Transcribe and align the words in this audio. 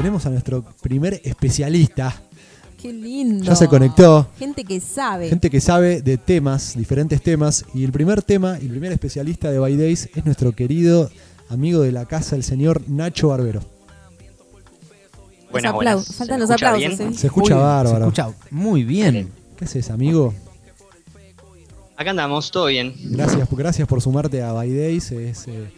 tenemos 0.00 0.24
a 0.24 0.30
nuestro 0.30 0.64
primer 0.80 1.20
especialista. 1.24 2.22
Qué 2.80 2.90
lindo. 2.90 3.44
Ya 3.44 3.54
se 3.54 3.68
conectó. 3.68 4.26
Gente 4.38 4.64
que 4.64 4.80
sabe. 4.80 5.28
Gente 5.28 5.50
que 5.50 5.60
sabe 5.60 6.00
de 6.00 6.16
temas, 6.16 6.74
diferentes 6.74 7.20
temas. 7.20 7.66
Y 7.74 7.84
el 7.84 7.92
primer 7.92 8.22
tema, 8.22 8.56
y 8.58 8.64
el 8.64 8.70
primer 8.70 8.92
especialista 8.92 9.50
de 9.50 9.58
By 9.58 9.76
Days 9.76 10.08
es 10.14 10.24
nuestro 10.24 10.52
querido 10.52 11.10
amigo 11.50 11.82
de 11.82 11.92
la 11.92 12.06
casa, 12.06 12.34
el 12.34 12.44
señor 12.44 12.80
Nacho 12.88 13.28
Barbero. 13.28 13.60
Buenas, 15.50 15.74
buenas. 15.74 16.14
Faltan 16.14 16.36
¿Se 16.36 16.40
los 16.40 16.50
aplausos, 16.50 16.98
bien? 16.98 17.12
¿eh? 17.12 17.14
Se 17.14 17.26
escucha 17.26 17.56
Uy, 17.56 17.60
bárbaro. 17.60 17.98
Se 17.98 18.22
escucha 18.22 18.28
muy 18.50 18.84
bien. 18.84 19.28
¿Qué 19.58 19.66
haces, 19.66 19.90
amigo? 19.90 20.32
Acá 21.94 22.08
andamos, 22.08 22.50
todo 22.50 22.66
bien. 22.66 22.94
Gracias, 23.04 23.46
gracias 23.50 23.86
por 23.86 24.00
sumarte 24.00 24.42
a 24.42 24.52
By 24.52 24.74
Days. 24.74 25.12
Es, 25.12 25.46
eh, 25.46 25.70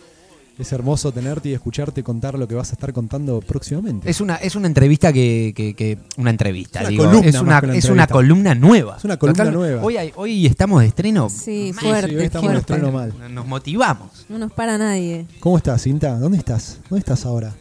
es 0.59 0.73
hermoso 0.73 1.13
tenerte 1.13 1.49
y 1.49 1.55
escucharte 1.55 2.03
contar 2.03 2.39
lo 2.39 2.47
que 2.47 2.55
vas 2.55 2.71
a 2.71 2.73
estar 2.75 2.93
contando 2.93 3.41
próximamente. 3.41 4.09
Es 4.11 4.21
una, 4.21 4.37
es 4.37 4.55
una 4.55 4.67
entrevista 4.69 5.13
que, 5.13 5.53
que- 5.57 5.75
que- 5.75 5.99
Una 6.17 6.31
entrevista, 6.31 6.81
Es 6.81 6.83
una 6.85 6.91
digo. 6.91 7.05
columna 7.05 7.29
es 7.29 7.35
una, 7.41 7.61
que 7.61 7.67
una 7.67 7.75
es 7.77 7.85
una 7.85 7.91
entrevista. 8.05 8.13
columna 8.13 8.55
nueva. 8.55 8.97
Es 8.99 9.05
una 9.05 9.17
columna 9.19 9.45
nueva. 9.47 9.83
Hoy, 9.83 9.97
hay- 9.97 10.13
hoy 10.17 10.47
estamos 10.47 10.81
de 10.83 10.87
estreno. 10.89 11.29
Sí, 11.31 11.73
Sí, 11.73 11.73
fuerte. 11.73 12.17
hoy 12.17 12.25
estamos 12.25 12.51
fuerte. 12.51 12.61
estreno 12.75 12.93
mal. 12.93 13.13
Nos 13.35 13.47
motivamos. 13.47 14.27
No 14.29 14.39
nos 14.39 14.53
para 14.53 14.79
nadie. 14.79 15.27
¿Cómo 15.41 15.57
estás, 15.57 15.83
Cinta? 15.83 16.19
¿Dónde 16.19 16.39
estás? 16.39 16.79
¿Dónde 16.89 17.01
estás 17.01 17.25
ahora? 17.27 17.53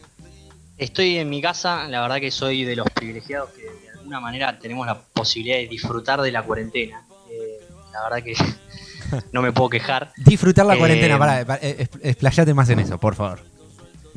Estoy 0.78 1.16
en 1.16 1.30
mi 1.30 1.40
casa, 1.40 1.86
la 1.88 2.00
verdad 2.02 2.16
que 2.20 2.30
soy 2.30 2.64
de 2.64 2.74
los 2.76 2.86
privilegiados 2.90 3.50
que 3.50 3.62
de 3.62 3.90
alguna 3.98 4.20
manera 4.20 4.58
tenemos 4.58 4.86
la 4.86 5.00
posibilidad 5.00 5.56
de 5.56 5.68
disfrutar 5.68 6.20
de 6.20 6.32
la 6.32 6.42
cuarentena. 6.42 7.04
Eh, 7.30 7.60
la 7.92 8.02
verdad 8.02 8.24
que 8.24 8.34
no 9.32 9.42
me 9.42 9.52
puedo 9.52 9.68
quejar. 9.70 10.12
Disfrutar 10.16 10.66
la 10.66 10.74
Eh, 10.74 10.78
cuarentena. 10.78 11.18
Pará, 11.18 11.44
pará, 11.44 11.60
eh, 11.62 11.76
es- 11.80 11.90
explayate 12.02 12.54
más 12.54 12.68
en 12.70 12.80
eso, 12.80 12.98
por 12.98 13.14
favor. 13.14 13.40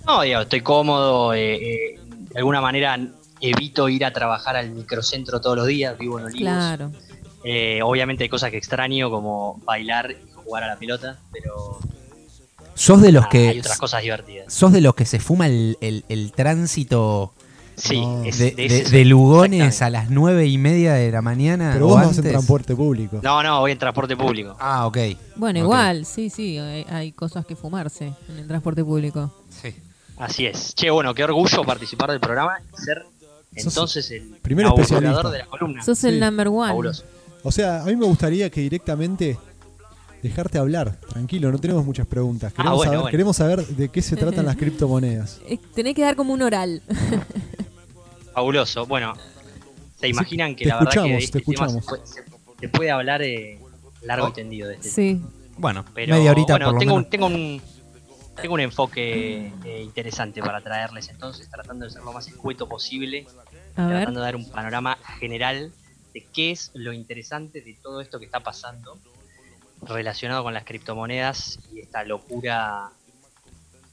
No, 0.05 0.21
digo, 0.21 0.41
estoy 0.41 0.61
cómodo, 0.61 1.33
eh, 1.33 1.55
eh, 1.55 1.99
de 2.31 2.37
alguna 2.39 2.61
manera 2.61 2.97
evito 3.41 3.89
ir 3.89 4.05
a 4.05 4.11
trabajar 4.13 4.55
al 4.55 4.69
microcentro 4.71 5.41
todos 5.41 5.57
los 5.57 5.67
días, 5.67 5.97
vivo 5.97 6.19
en 6.19 6.25
Olivos. 6.25 6.41
Claro. 6.41 6.91
Eh, 7.43 7.81
obviamente 7.83 8.23
hay 8.23 8.29
cosas 8.29 8.49
que 8.49 8.57
extraño 8.57 9.09
como 9.11 9.61
bailar 9.65 10.11
y 10.11 10.31
jugar 10.33 10.63
a 10.63 10.67
la 10.67 10.77
pelota, 10.77 11.19
pero 11.31 11.77
Sos 12.73 13.01
de 13.01 13.11
los 13.11 13.25
ah, 13.25 13.29
que. 13.31 13.49
hay 13.49 13.59
otras 13.59 13.77
cosas 13.77 14.01
divertidas. 14.01 14.51
Sos 14.53 14.73
de 14.73 14.81
los 14.81 14.95
que 14.95 15.05
se 15.05 15.19
fuma 15.19 15.45
el, 15.47 15.77
el- 15.79 16.03
el 16.09 16.31
tránsito 16.33 17.33
Sí, 17.77 17.99
No. 18.01 18.23
es 18.23 18.37
de, 18.39 18.51
de 18.51 18.67
de- 18.69 18.77
ese- 18.81 18.97
de 18.97 19.05
Lugones 19.05 19.81
a 19.81 19.89
las 19.89 20.09
nueve 20.09 20.47
y 20.47 20.57
media 20.57 20.93
de 20.93 21.11
la 21.11 21.21
mañana. 21.21 21.71
Pero 21.73 21.85
o 21.85 21.89
vos 21.89 21.97
vas 22.05 22.17
en 22.17 22.23
transporte 22.23 22.75
público. 22.75 23.19
No, 23.21 23.43
no, 23.43 23.59
voy 23.59 23.71
en 23.73 23.77
transporte 23.77 24.15
público. 24.15 24.55
Ah, 24.59 24.87
ok. 24.87 24.97
Bueno, 25.35 25.59
igual, 25.59 26.05
sí, 26.05 26.29
sí, 26.29 26.57
hay, 26.57 26.85
hay 26.89 27.11
cosas 27.11 27.45
que 27.45 27.55
fumarse 27.55 28.13
en 28.29 28.37
el 28.37 28.47
transporte 28.47 28.83
público. 28.83 29.33
Sí. 29.49 29.75
Así 30.17 30.45
es. 30.45 30.73
Che, 30.75 30.89
bueno, 30.89 31.13
qué 31.13 31.23
orgullo 31.25 31.63
participar 31.65 32.11
del 32.11 32.21
programa 32.21 32.53
y 32.61 32.81
ser 32.81 33.05
entonces 33.55 34.09
el 34.11 34.23
primer 34.41 34.65
especialista. 34.67 35.29
de 35.29 35.39
la 35.39 35.45
columna. 35.45 35.83
Sos 35.83 35.97
Sí. 35.99 36.07
el 36.07 36.19
number 36.19 36.47
one. 36.47 36.67
Fabuloso. 36.69 37.03
O 37.43 37.51
sea, 37.51 37.81
a 37.83 37.85
mí 37.85 37.95
me 37.95 38.05
gustaría 38.05 38.49
que 38.49 38.61
directamente 38.61 39.37
dejarte 40.23 40.57
hablar. 40.57 40.95
Tranquilo, 41.09 41.51
no 41.51 41.59
tenemos 41.59 41.85
muchas 41.85 42.07
preguntas. 42.07 42.51
Queremos, 42.53 42.71
Ah, 42.71 42.75
bueno, 42.75 42.89
saber, 42.91 42.99
bueno. 43.01 43.11
queremos 43.11 43.35
saber 43.37 43.67
de 43.67 43.89
qué 43.89 44.01
se 44.01 44.15
tratan 44.15 44.45
las 44.45 44.55
criptomonedas. 44.57 45.39
Eh, 45.47 45.59
Tenés 45.75 45.93
que 45.95 46.01
dar 46.01 46.15
como 46.15 46.33
un 46.33 46.41
oral. 46.41 46.81
Fabuloso. 48.35 48.85
Bueno, 48.85 49.13
se 49.97 50.09
imaginan 50.09 50.55
que 50.55 50.65
la 50.65 50.75
verdad 50.79 51.03
que 51.03 51.17
este 51.17 51.39
tema 51.41 51.69
se 51.69 51.81
puede, 51.81 52.03
se- 52.05 52.69
puede 52.69 52.91
hablar 52.91 53.21
eh, 53.21 53.57
largo 54.03 54.27
y 54.27 54.33
tendido 54.33 54.67
de 54.67 54.75
este 54.75 54.89
Sí. 54.89 55.21
Bueno, 55.57 55.85
Pero 55.93 56.15
media 56.15 56.31
horita 56.31 56.53
bueno, 56.53 56.65
por 56.65 56.73
lo 56.73 56.79
tengo, 56.79 56.93
menos. 56.95 57.05
un, 57.05 57.09
tengo 57.09 57.25
un 57.27 57.61
tengo 58.41 58.53
un 58.55 58.59
enfoque 58.59 59.53
eh, 59.63 59.81
interesante 59.81 60.41
para 60.41 60.59
traerles 60.59 61.07
entonces, 61.07 61.49
tratando 61.49 61.85
de 61.85 61.91
ser 61.91 62.03
lo 62.03 62.11
más 62.11 62.27
escueto 62.27 62.67
posible, 62.67 63.25
A 63.77 63.87
ver. 63.87 63.95
tratando 63.99 64.19
de 64.19 64.25
dar 64.25 64.35
un 64.35 64.49
panorama 64.51 64.97
general 65.19 65.71
de 66.13 66.25
qué 66.33 66.51
es 66.51 66.71
lo 66.73 66.91
interesante 66.91 67.61
de 67.61 67.73
todo 67.81 68.01
esto 68.01 68.19
que 68.19 68.25
está 68.25 68.41
pasando 68.41 68.99
relacionado 69.81 70.43
con 70.43 70.53
las 70.53 70.65
criptomonedas 70.65 71.59
y 71.73 71.79
esta 71.79 72.03
locura 72.03 72.89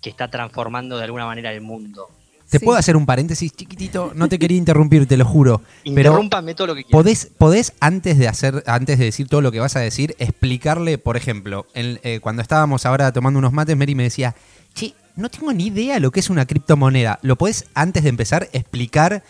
que 0.00 0.10
está 0.10 0.28
transformando 0.28 0.98
de 0.98 1.04
alguna 1.04 1.26
manera 1.26 1.52
el 1.52 1.60
mundo. 1.60 2.08
¿Te 2.52 2.58
Sí. 2.58 2.64
puedo 2.66 2.78
hacer 2.78 2.96
un 2.98 3.06
paréntesis 3.06 3.50
chiquitito? 3.50 4.12
No 4.14 4.28
te 4.28 4.38
quería 4.38 4.58
interrumpir, 4.58 5.06
te 5.06 5.16
lo 5.16 5.24
juro. 5.24 5.62
Pero 5.84 5.90
Interrúmpame 5.96 6.54
todo 6.54 6.66
lo 6.66 6.74
que 6.74 6.84
quieras. 6.84 6.92
podés, 6.92 7.30
podés 7.38 7.72
antes 7.80 8.18
de 8.18 8.28
hacer, 8.28 8.62
antes 8.66 8.98
de 8.98 9.06
decir 9.06 9.26
todo 9.26 9.40
lo 9.40 9.50
que 9.50 9.58
vas 9.58 9.74
a 9.74 9.80
decir, 9.80 10.14
explicarle, 10.18 10.98
por 10.98 11.16
ejemplo, 11.16 11.66
en- 11.72 11.98
eh, 12.02 12.20
cuando 12.20 12.42
estábamos 12.42 12.84
ahora 12.84 13.10
tomando 13.10 13.38
unos 13.38 13.54
mates, 13.54 13.74
Mary 13.74 13.94
me 13.94 14.02
decía, 14.02 14.34
che, 14.74 14.92
no 15.16 15.30
tengo 15.30 15.50
ni 15.54 15.68
idea 15.68 15.98
lo 15.98 16.10
que 16.10 16.20
es 16.20 16.28
una 16.28 16.44
criptomoneda. 16.44 17.18
¿Lo 17.22 17.36
podés, 17.36 17.64
antes 17.72 18.02
de 18.02 18.10
empezar, 18.10 18.50
explicar 18.52 19.22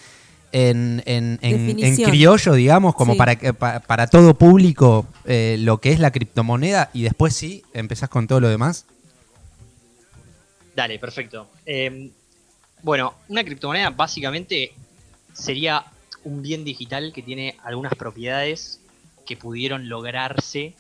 en, 0.51 1.03
en- 1.07 1.39
en- 1.43 1.55
en 1.61 1.67
Definición. 1.77 2.11
criollo, 2.11 2.55
digamos, 2.55 2.97
como 2.97 3.13
Sí. 3.13 3.19
para, 3.19 3.37
que- 3.37 3.55
pa- 3.55 3.79
para 3.81 4.09
todo 4.09 4.35
público, 4.35 5.07
eh, 5.27 5.57
lo 5.61 5.79
que 5.79 5.93
es 5.93 6.01
la 6.01 6.11
criptomoneda? 6.11 6.91
Y 6.93 7.03
después 7.03 7.37
sí, 7.37 7.63
empezás 7.73 8.09
con 8.09 8.27
todo 8.27 8.41
lo 8.41 8.49
demás. 8.49 8.85
Dale, 10.75 10.99
perfecto. 10.99 11.47
Eh, 11.67 12.11
bueno, 12.83 13.15
una 13.29 13.45
criptomoneda 13.45 13.91
básicamente 13.91 14.73
sería 15.33 15.85
un 16.25 16.43
bien 16.43 16.65
digital 16.65 17.13
que 17.13 17.23
tiene 17.23 17.57
algunas 17.63 17.95
propiedades 17.95 18.81
que 19.27 19.37
pudieron 19.37 19.89
lograrse 19.89 20.75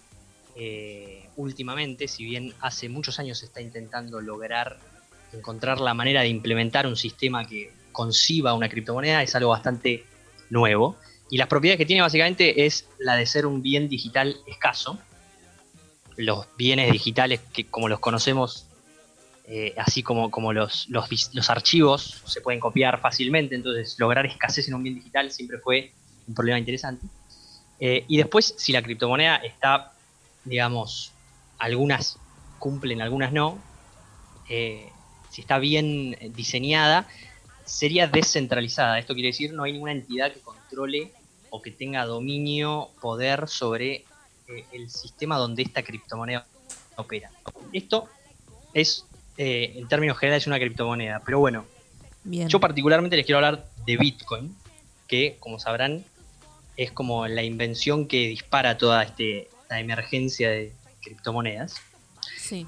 eh, 0.57 1.29
últimamente, 1.37 2.09
si 2.09 2.25
bien 2.25 2.53
hace 2.61 2.89
muchos 2.89 3.19
años 3.19 3.39
se 3.39 3.47
está 3.47 3.61
intentando 3.61 4.21
lograr 4.21 4.79
encontrar 5.33 5.81
la 5.81 5.95
manera 5.95 6.21
de 6.23 6.29
implementar 6.29 6.87
un 6.87 6.97
sistema 6.97 7.47
que 7.47 7.73
conciba 7.91 8.53
una 8.55 8.69
criptomoneda, 8.69 9.23
es 9.23 9.35
algo 9.35 9.51
bastante 9.51 10.05
nuevo. 10.51 10.97
Y 11.31 11.39
las 11.39 11.49
propiedades 11.49 11.79
que 11.79 11.87
tiene 11.87 12.03
básicamente 12.03 12.67
es 12.67 12.87
la 12.99 13.17
de 13.17 13.25
ser 13.25 13.47
un 13.47 13.63
bien 13.63 13.89
digital 13.89 14.37
escaso. 14.47 14.99
Los 16.17 16.47
bienes 16.59 16.93
digitales 16.93 17.41
que 17.53 17.65
como 17.67 17.89
los 17.89 18.01
conocemos 18.01 18.67
eh, 19.45 19.75
así 19.77 20.03
como, 20.03 20.31
como 20.31 20.53
los, 20.53 20.89
los, 20.89 21.51
archivos 21.51 22.23
se 22.25 22.41
pueden 22.41 22.61
copiar 22.61 23.01
fácilmente, 23.01 23.57
entonces 23.57 23.97
lograr 23.99 24.25
escasez 24.25 24.69
en 24.69 24.75
un 24.75 24.85
bien 24.85 24.95
digital 24.95 25.33
siempre 25.33 25.59
fue 25.59 25.93
un 26.29 26.35
problema 26.35 26.59
interesante. 26.59 27.07
Eh, 27.81 28.05
y 28.07 28.19
después, 28.19 28.55
si 28.57 28.73
la 28.73 28.83
criptomoneda 28.83 29.37
está, 29.37 29.93
digamos, 30.45 31.13
algunas 31.59 32.19
cumplen, 32.61 33.03
algunas 33.03 33.33
no, 33.33 33.59
eh, 34.49 34.89
si 35.31 35.41
está 35.41 35.59
bien 35.59 36.17
diseñada, 36.37 37.09
sería 37.65 38.07
descentralizada. 38.07 39.01
Esto 39.01 39.15
quiere 39.15 39.31
decir 39.31 39.53
no 39.53 39.65
hay 39.65 39.73
ninguna 39.73 39.93
entidad 39.93 40.33
que 40.33 40.41
controle 40.41 41.13
o 41.51 41.61
que 41.61 41.73
tenga 41.73 42.07
dominio, 42.07 42.91
poder 43.01 43.49
sobre 43.49 44.05
el 44.73 44.91
sistema 44.91 45.37
donde 45.37 45.63
esta 45.63 45.83
criptomoneda 45.83 46.47
opera. 46.97 47.31
Esto 47.73 48.09
es, 48.75 49.07
eh, 49.37 49.73
en 49.77 49.89
términos 49.89 50.19
generales, 50.19 50.47
una 50.47 50.59
criptomoneda. 50.59 51.23
Pero 51.25 51.39
bueno, 51.39 51.65
Bien. 52.25 52.49
yo 52.49 52.61
particularmente 52.61 53.17
les 53.17 53.27
quiero 53.27 53.39
hablar 53.39 53.67
de 53.87 53.97
Bitcoin, 53.97 54.55
que, 55.09 55.37
como 55.41 55.59
sabrán, 55.59 56.05
es 56.77 56.93
como 56.93 57.27
la 57.27 57.43
invención 57.43 58.07
que 58.07 58.29
dispara 58.29 58.79
toda 58.79 59.03
este, 59.03 59.49
esta 59.63 59.81
emergencia 59.81 60.51
de 60.51 60.73
criptomonedas. 61.03 61.77
Sí. 62.37 62.67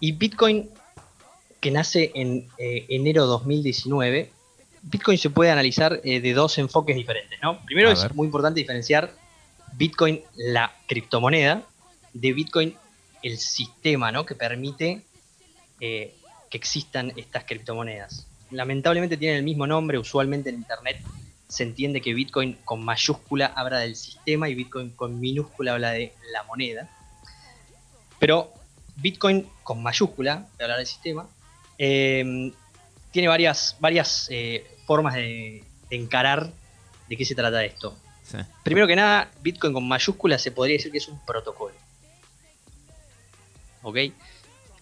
Y 0.00 0.12
Bitcoin, 0.12 0.70
que 1.60 1.70
nace 1.70 2.10
en 2.14 2.48
eh, 2.58 2.86
enero 2.88 3.26
2019, 3.26 4.30
Bitcoin 4.82 5.18
se 5.18 5.30
puede 5.30 5.50
analizar 5.50 6.00
eh, 6.02 6.20
de 6.20 6.32
dos 6.32 6.58
enfoques 6.58 6.96
diferentes. 6.96 7.38
¿no? 7.42 7.64
Primero 7.64 7.90
A 7.90 7.92
es 7.92 8.02
ver. 8.02 8.14
muy 8.14 8.26
importante 8.26 8.60
diferenciar 8.60 9.12
Bitcoin, 9.74 10.20
la 10.34 10.72
criptomoneda, 10.86 11.62
de 12.12 12.32
Bitcoin, 12.32 12.76
el 13.22 13.38
sistema 13.38 14.12
¿no? 14.12 14.26
que 14.26 14.34
permite 14.34 15.02
eh, 15.82 16.14
que 16.48 16.56
existan 16.56 17.12
estas 17.16 17.44
criptomonedas. 17.44 18.26
Lamentablemente 18.50 19.16
tienen 19.16 19.38
el 19.38 19.42
mismo 19.42 19.66
nombre, 19.66 19.98
usualmente 19.98 20.48
en 20.48 20.56
Internet 20.56 21.02
se 21.48 21.64
entiende 21.64 22.00
que 22.00 22.14
Bitcoin 22.14 22.56
con 22.64 22.82
mayúscula 22.82 23.46
habla 23.54 23.80
del 23.80 23.94
sistema 23.94 24.48
y 24.48 24.54
Bitcoin 24.54 24.90
con 24.90 25.20
minúscula 25.20 25.74
habla 25.74 25.90
de 25.90 26.14
la 26.32 26.44
moneda. 26.44 26.88
Pero 28.18 28.54
Bitcoin 28.96 29.46
con 29.62 29.82
mayúscula, 29.82 30.46
de 30.56 30.64
hablar 30.64 30.78
del 30.78 30.86
sistema, 30.86 31.28
eh, 31.76 32.52
tiene 33.10 33.28
varias, 33.28 33.76
varias 33.80 34.28
eh, 34.30 34.64
formas 34.86 35.14
de, 35.14 35.62
de 35.90 35.96
encarar 35.96 36.50
de 37.08 37.16
qué 37.16 37.24
se 37.24 37.34
trata 37.34 37.62
esto. 37.64 37.98
Sí. 38.22 38.38
Primero 38.62 38.86
que 38.86 38.96
nada, 38.96 39.30
Bitcoin 39.42 39.74
con 39.74 39.86
mayúscula 39.86 40.38
se 40.38 40.52
podría 40.52 40.76
decir 40.76 40.90
que 40.92 40.98
es 40.98 41.08
un 41.08 41.18
protocolo. 41.26 41.74
¿Ok? 43.82 43.98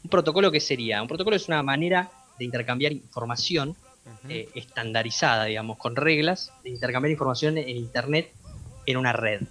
Un 0.04 0.10
protocolo 0.10 0.50
que 0.50 0.60
sería? 0.60 1.02
Un 1.02 1.08
protocolo 1.08 1.36
es 1.36 1.48
una 1.48 1.62
manera 1.62 2.10
de 2.38 2.44
intercambiar 2.44 2.92
información 2.92 3.76
eh, 4.28 4.48
estandarizada, 4.54 5.44
digamos, 5.44 5.76
con 5.76 5.94
reglas 5.94 6.52
de 6.64 6.70
intercambiar 6.70 7.10
información 7.10 7.58
en 7.58 7.76
Internet 7.76 8.32
en 8.86 8.96
una 8.96 9.12
red. 9.12 9.42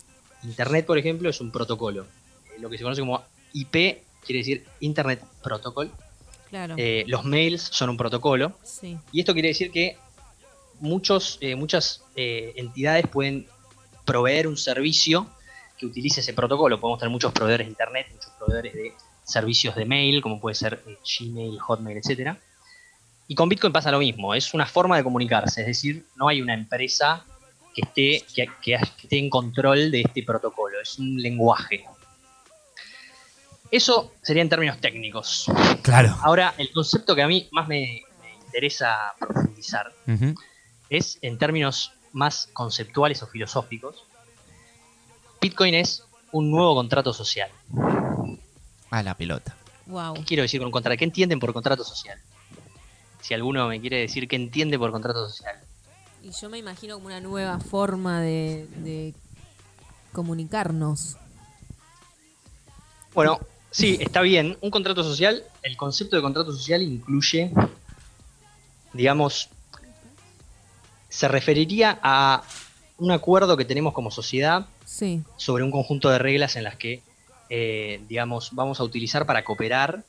Internet, 0.43 0.85
por 0.85 0.97
ejemplo, 0.97 1.29
es 1.29 1.39
un 1.39 1.51
protocolo. 1.51 2.05
Eh, 2.45 2.59
lo 2.59 2.69
que 2.69 2.77
se 2.77 2.83
conoce 2.83 3.01
como 3.01 3.23
IP 3.53 4.01
quiere 4.25 4.39
decir 4.39 4.65
Internet 4.79 5.23
Protocol. 5.43 5.91
Claro. 6.49 6.75
Eh, 6.77 7.03
los 7.07 7.25
mails 7.25 7.61
son 7.61 7.91
un 7.91 7.97
protocolo. 7.97 8.53
sí. 8.63 8.97
Y 9.11 9.19
esto 9.19 9.33
quiere 9.33 9.49
decir 9.49 9.71
que 9.71 9.97
muchos, 10.79 11.37
eh, 11.41 11.55
muchas 11.55 12.03
eh, 12.15 12.53
entidades 12.55 13.07
pueden 13.07 13.47
proveer 14.05 14.47
un 14.47 14.57
servicio 14.57 15.27
que 15.77 15.85
utilice 15.85 16.21
ese 16.21 16.33
protocolo. 16.33 16.79
Podemos 16.79 16.99
tener 16.99 17.11
muchos 17.11 17.31
proveedores 17.31 17.67
de 17.67 17.71
internet, 17.71 18.07
muchos 18.13 18.31
proveedores 18.37 18.73
de 18.73 18.93
servicios 19.29 19.75
de 19.75 19.85
mail, 19.85 20.21
como 20.21 20.39
puede 20.39 20.55
ser 20.55 20.83
eh, 20.87 20.97
Gmail, 21.03 21.59
Hotmail, 21.59 21.97
etcétera. 21.97 22.37
Y 23.27 23.35
con 23.35 23.47
Bitcoin 23.47 23.71
pasa 23.71 23.91
lo 23.91 23.99
mismo, 23.99 24.33
es 24.33 24.53
una 24.53 24.65
forma 24.65 24.97
de 24.97 25.03
comunicarse, 25.03 25.61
es 25.61 25.67
decir, 25.67 26.05
no 26.15 26.27
hay 26.27 26.41
una 26.41 26.55
empresa 26.55 27.23
que 27.75 27.81
esté, 27.81 28.25
que, 28.61 28.73
esté 28.73 29.19
en 29.19 29.29
control 29.29 29.91
de 29.91 30.01
este 30.01 30.23
protocolo, 30.23 30.81
es 30.81 30.97
un 30.97 31.21
lenguaje. 31.21 31.85
Eso 33.69 34.13
sería 34.23 34.41
en 34.41 34.49
términos 34.49 34.79
técnicos. 34.79 35.45
Claro. 35.83 36.17
Ahora, 36.23 36.55
el 36.57 36.71
concepto 36.71 37.15
que 37.15 37.21
a 37.21 37.27
mí 37.27 37.47
más 37.51 37.67
me, 37.67 38.01
me 38.19 38.33
interesa 38.45 39.13
profundizar 39.19 39.93
es 40.89 41.19
en 41.21 41.37
términos 41.37 41.93
más 42.13 42.49
conceptuales 42.51 43.21
o 43.21 43.27
filosóficos. 43.27 44.05
Bitcoin 45.39 45.75
es 45.75 46.03
un 46.31 46.49
nuevo 46.49 46.73
contrato 46.75 47.13
social. 47.13 47.51
A 48.89 49.03
la 49.03 49.15
pelota. 49.15 49.55
Wow. 49.85 50.13
¿Qué 50.15 50.23
quiero 50.23 50.43
decir 50.43 50.61
con 50.61 50.71
contrato? 50.71 50.97
¿Qué 50.97 51.05
entienden 51.05 51.39
por 51.39 51.53
contrato 51.53 51.83
social? 51.83 52.19
Si 53.21 53.33
alguno 53.33 53.67
me 53.67 53.81
quiere 53.81 53.97
decir 53.97 54.27
qué 54.27 54.35
entiende 54.35 54.77
por 54.77 54.91
contrato 54.91 55.27
social. 55.29 55.55
Y 56.23 56.31
yo 56.31 56.49
me 56.49 56.57
imagino 56.57 56.95
como 56.95 57.07
una 57.07 57.19
nueva 57.21 57.59
forma 57.59 58.21
de, 58.21 58.67
de 58.77 59.13
comunicarnos. 60.11 61.17
Bueno, 63.13 63.39
sí, 63.71 63.97
está 63.99 64.21
bien. 64.21 64.57
Un 64.61 64.71
contrato 64.71 65.03
social, 65.03 65.43
el 65.63 65.77
concepto 65.77 66.15
de 66.15 66.21
contrato 66.21 66.51
social 66.51 66.81
incluye, 66.81 67.51
digamos, 68.93 69.49
se 71.09 71.27
referiría 71.27 71.99
a 72.03 72.43
un 72.97 73.11
acuerdo 73.11 73.57
que 73.57 73.65
tenemos 73.65 73.93
como 73.93 74.11
sociedad 74.11 74.67
Sí, 74.85 75.23
sobre 75.37 75.63
un 75.63 75.71
conjunto 75.71 76.09
de 76.09 76.19
reglas 76.19 76.55
en 76.55 76.63
las 76.63 76.75
que, 76.75 77.01
eh, 77.49 78.01
digamos, 78.07 78.49
vamos 78.53 78.79
a 78.79 78.83
utilizar 78.83 79.25
para 79.25 79.43
cooperar 79.43 80.03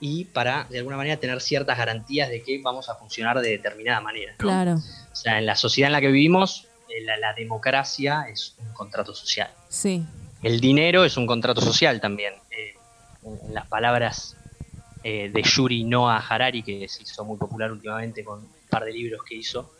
y 0.00 0.24
para, 0.26 0.64
de 0.70 0.78
alguna 0.78 0.96
manera, 0.96 1.18
tener 1.18 1.40
ciertas 1.40 1.76
garantías 1.76 2.28
de 2.30 2.42
que 2.42 2.60
vamos 2.62 2.88
a 2.88 2.94
funcionar 2.94 3.40
de 3.40 3.50
determinada 3.50 4.00
manera. 4.00 4.32
¿no? 4.32 4.38
claro. 4.38 4.74
O 5.12 5.16
sea, 5.16 5.38
en 5.38 5.46
la 5.46 5.56
sociedad 5.56 5.88
en 5.88 5.92
la 5.92 6.00
que 6.00 6.08
vivimos, 6.08 6.68
eh, 6.88 7.02
la, 7.02 7.16
la 7.18 7.34
democracia 7.34 8.26
es 8.30 8.54
un 8.58 8.72
contrato 8.72 9.14
social. 9.14 9.50
Sí, 9.68 10.04
El 10.42 10.60
dinero 10.60 11.04
es 11.04 11.16
un 11.16 11.26
contrato 11.26 11.60
social 11.60 12.00
también. 12.00 12.34
Eh, 12.50 12.74
en, 13.24 13.52
las 13.54 13.66
palabras 13.66 14.36
eh, 15.02 15.30
de 15.32 15.42
Yuri 15.42 15.84
Noah 15.84 16.18
Harari, 16.18 16.62
que 16.62 16.86
se 16.88 17.02
hizo 17.02 17.24
muy 17.24 17.38
popular 17.38 17.72
últimamente 17.72 18.22
con 18.22 18.40
un 18.40 18.50
par 18.68 18.84
de 18.84 18.92
libros 18.92 19.22
que 19.26 19.34
hizo, 19.34 19.70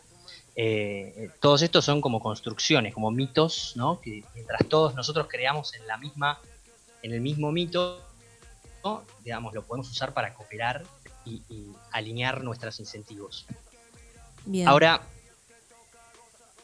eh, 0.55 1.13
eh, 1.15 1.29
todos 1.39 1.61
estos 1.61 1.85
son 1.85 2.01
como 2.01 2.19
construcciones, 2.19 2.93
como 2.93 3.11
mitos, 3.11 3.73
¿no? 3.75 4.01
Que 4.01 4.23
mientras 4.33 4.67
todos 4.67 4.95
nosotros 4.95 5.27
creamos 5.29 5.75
en 5.75 5.87
la 5.87 5.97
misma, 5.97 6.39
en 7.03 7.13
el 7.13 7.21
mismo 7.21 7.51
mito, 7.51 8.01
¿no? 8.83 9.03
digamos, 9.23 9.53
lo 9.53 9.63
podemos 9.63 9.89
usar 9.89 10.13
para 10.13 10.33
cooperar 10.33 10.83
y, 11.25 11.43
y 11.49 11.71
alinear 11.91 12.43
nuestros 12.43 12.79
incentivos. 12.79 13.45
bien. 14.45 14.67
Ahora, 14.67 15.01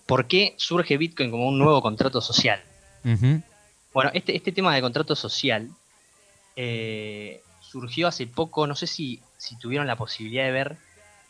¿por 0.06 0.28
qué 0.28 0.56
surge 0.57 0.98
Bitcoin 0.98 1.30
como 1.30 1.48
un 1.48 1.60
nuevo 1.60 1.81
contrato 1.81 2.22
social? 2.22 2.62
Bueno, 3.94 4.12
este, 4.13 4.36
este 4.36 4.51
tema 4.51 4.75
de 4.75 4.81
contrato 4.81 5.16
social 5.16 5.69
eh, 6.56 7.42
surgió 7.62 8.07
hace 8.07 8.28
poco, 8.28 8.68
no 8.68 8.75
sé 8.75 8.88
si, 8.88 9.22
si 9.38 9.57
tuvieron 9.57 9.88
la 9.88 9.95
posibilidad 9.95 10.44
de 10.44 10.51
ver 10.51 10.78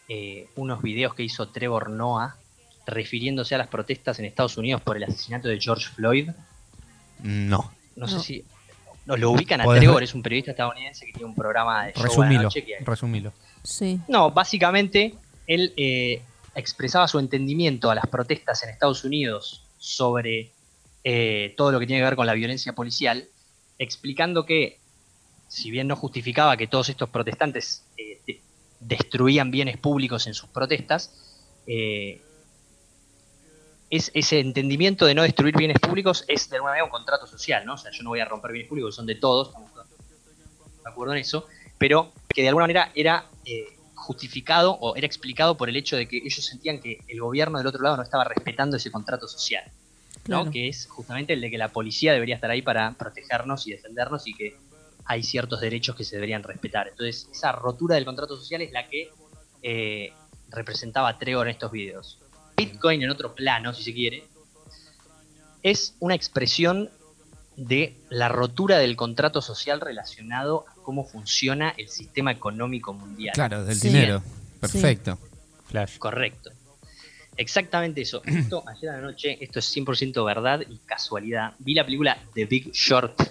eh, 0.10 0.50
unos 0.56 0.82
videos 0.82 1.14
que 1.14 1.24
hizo 1.24 1.50
Trevor 1.50 1.90
Noah 1.90 2.38
refiriéndose 2.86 3.54
a 3.54 3.58
las 3.58 3.68
protestas 3.68 4.18
en 4.20 4.26
Estados 4.26 4.58
Unidos 4.58 4.82
por 4.82 4.96
el 4.96 5.04
asesinato 5.04 5.50
de 5.50 5.60
George 5.60 5.88
Floyd. 5.90 6.32
No. 7.22 7.72
No, 7.96 8.08
sé 8.08 8.20
si 8.20 8.46
nos 9.08 9.20
lo 9.20 9.32
ubican 9.32 9.62
a 9.62 9.66
Trevor, 9.66 10.00
re- 10.00 10.04
es 10.06 10.14
un 10.14 10.22
periodista 10.22 10.52
estadounidense 10.52 11.06
que 11.06 11.14
tiene 11.14 11.26
un 11.28 11.34
programa 11.36 11.86
de 11.88 11.94
show 11.94 12.02
a 12.02 12.04
la 12.04 12.10
Resumilo. 12.10 12.44
noche 12.44 12.64
que- 12.66 12.78
Resumilo. 12.82 13.34
Sí, 13.64 14.00
no, 14.08 14.32
básicamente 14.32 15.16
él 15.48 15.74
eh, 15.78 16.22
expresaba 16.56 17.08
su 17.08 17.18
entendimiento 17.20 17.90
a 17.90 17.96
las 17.96 18.06
protestas 18.08 18.62
en 18.64 18.70
Estados 18.70 19.04
Unidos 19.04 19.64
sobre 19.78 20.52
eh, 21.04 21.54
todo 21.58 21.72
lo 21.72 21.80
que 21.80 21.88
tiene 21.88 22.02
que 22.02 22.06
ver 22.06 22.16
con 22.18 22.28
la 22.28 22.34
violencia 22.34 22.74
policial, 22.74 23.28
explicando 23.80 24.46
que, 24.46 24.80
si 25.48 25.72
bien 25.72 25.88
no 25.88 25.96
justificaba 25.96 26.58
que 26.58 26.68
todos 26.68 26.90
estos 26.90 27.10
protestantes 27.10 27.84
eh, 27.98 28.20
de- 28.28 28.42
destruían 28.82 29.50
bienes 29.52 29.78
públicos 29.78 30.28
en 30.28 30.34
sus 30.34 30.50
protestas, 30.50 31.14
eh, 31.66 32.22
es, 33.90 34.12
ese 34.14 34.40
entendimiento 34.40 35.06
de 35.06 35.16
no 35.16 35.24
destruir 35.24 35.56
bienes 35.56 35.80
públicos 35.80 36.26
es 36.28 36.50
de 36.50 36.58
alguna 36.58 36.72
manera 36.72 36.86
un 36.86 36.92
contrato 36.92 37.26
social, 37.28 37.66
¿no? 37.66 37.76
O 37.76 37.78
sea, 37.78 37.92
yo 37.92 38.04
no 38.04 38.10
voy 38.10 38.20
a 38.20 38.26
romper 38.26 38.52
bienes 38.52 38.70
públicos, 38.70 38.96
son 38.96 39.06
de 39.06 39.16
todos, 39.16 39.50
estamos 39.50 39.72
de 39.74 40.90
acuerdo 40.90 41.14
en 41.14 41.20
eso, 41.20 41.46
pero 41.78 42.12
que 42.28 42.42
de 42.42 42.50
alguna 42.50 42.64
manera 42.64 42.92
era 42.96 43.26
eh, 43.46 43.78
justificado 43.96 44.72
o 44.74 44.96
era 44.96 45.06
explicado 45.06 45.58
por 45.58 45.70
el 45.70 45.76
hecho 45.76 45.96
de 45.96 46.08
que 46.08 46.18
ellos 46.18 46.46
sentían 46.46 46.80
que 46.80 47.00
el 47.08 47.20
gobierno 47.20 47.58
del 47.58 47.68
otro 47.68 47.82
lado 47.82 47.98
no 47.98 48.04
estaba 48.04 48.24
respetando 48.24 48.78
ese 48.78 48.92
contrato 48.92 49.28
social, 49.28 49.64
¿no? 50.28 50.42
claro. 50.42 50.52
que 50.52 50.68
es 50.68 50.88
justamente 50.88 51.34
el 51.34 51.42
de 51.42 51.50
que 51.50 51.58
la 51.58 51.70
policía 51.70 52.14
debería 52.14 52.36
estar 52.36 52.52
ahí 52.52 52.62
para 52.62 52.94
protegernos 52.94 53.68
y 53.68 53.72
defendernos 53.72 54.28
y 54.28 54.34
que 54.34 54.58
hay 55.06 55.24
ciertos 55.24 55.62
derechos 55.62 55.96
que 55.96 56.04
se 56.04 56.16
deberían 56.16 56.44
respetar. 56.44 56.90
Entonces, 56.90 57.30
esa 57.32 57.54
rotura 57.54 57.96
del 57.96 58.06
contrato 58.06 58.36
social 58.36 58.62
es 58.62 58.72
la 58.72 58.88
que 58.88 59.10
eh, 59.64 60.12
representaba 60.50 61.18
Trevor 61.18 61.48
en 61.48 61.52
estos 61.54 61.72
videos. 61.72 62.20
Bitcoin, 62.62 63.04
en 63.04 63.12
otro 63.12 63.36
plano, 63.36 63.72
si 63.74 63.84
se 63.84 63.94
quiere, 63.94 64.24
es 65.62 65.94
una 66.00 66.16
expresión 66.16 66.90
de 67.56 67.96
la 68.10 68.30
rotura 68.30 68.80
del 68.80 68.96
contrato 68.96 69.42
social 69.42 69.80
relacionado 69.80 70.66
a 70.68 70.74
cómo 70.82 71.06
funciona 71.08 71.74
el 71.78 71.88
sistema 71.90 72.32
económico 72.32 72.94
mundial. 72.94 73.34
Claro, 73.36 73.64
del 73.64 73.78
Sí. 73.78 73.90
dinero. 73.90 74.24
Perfecto. 74.60 75.20
Flash. 75.68 75.98
Correcto. 76.00 76.50
Exactamente 77.36 78.02
eso. 78.02 78.24
Esto, 78.26 78.64
ayer 78.68 78.90
a 78.90 78.94
la 78.98 79.02
noche, 79.02 79.38
esto 79.44 79.60
es 79.60 79.76
100% 79.76 80.26
verdad 80.26 80.62
y 80.68 80.80
casualidad. 80.80 81.54
Vi 81.60 81.76
la 81.76 81.86
película 81.86 82.18
The 82.34 82.46
Big 82.46 82.72
Short. 82.74 83.22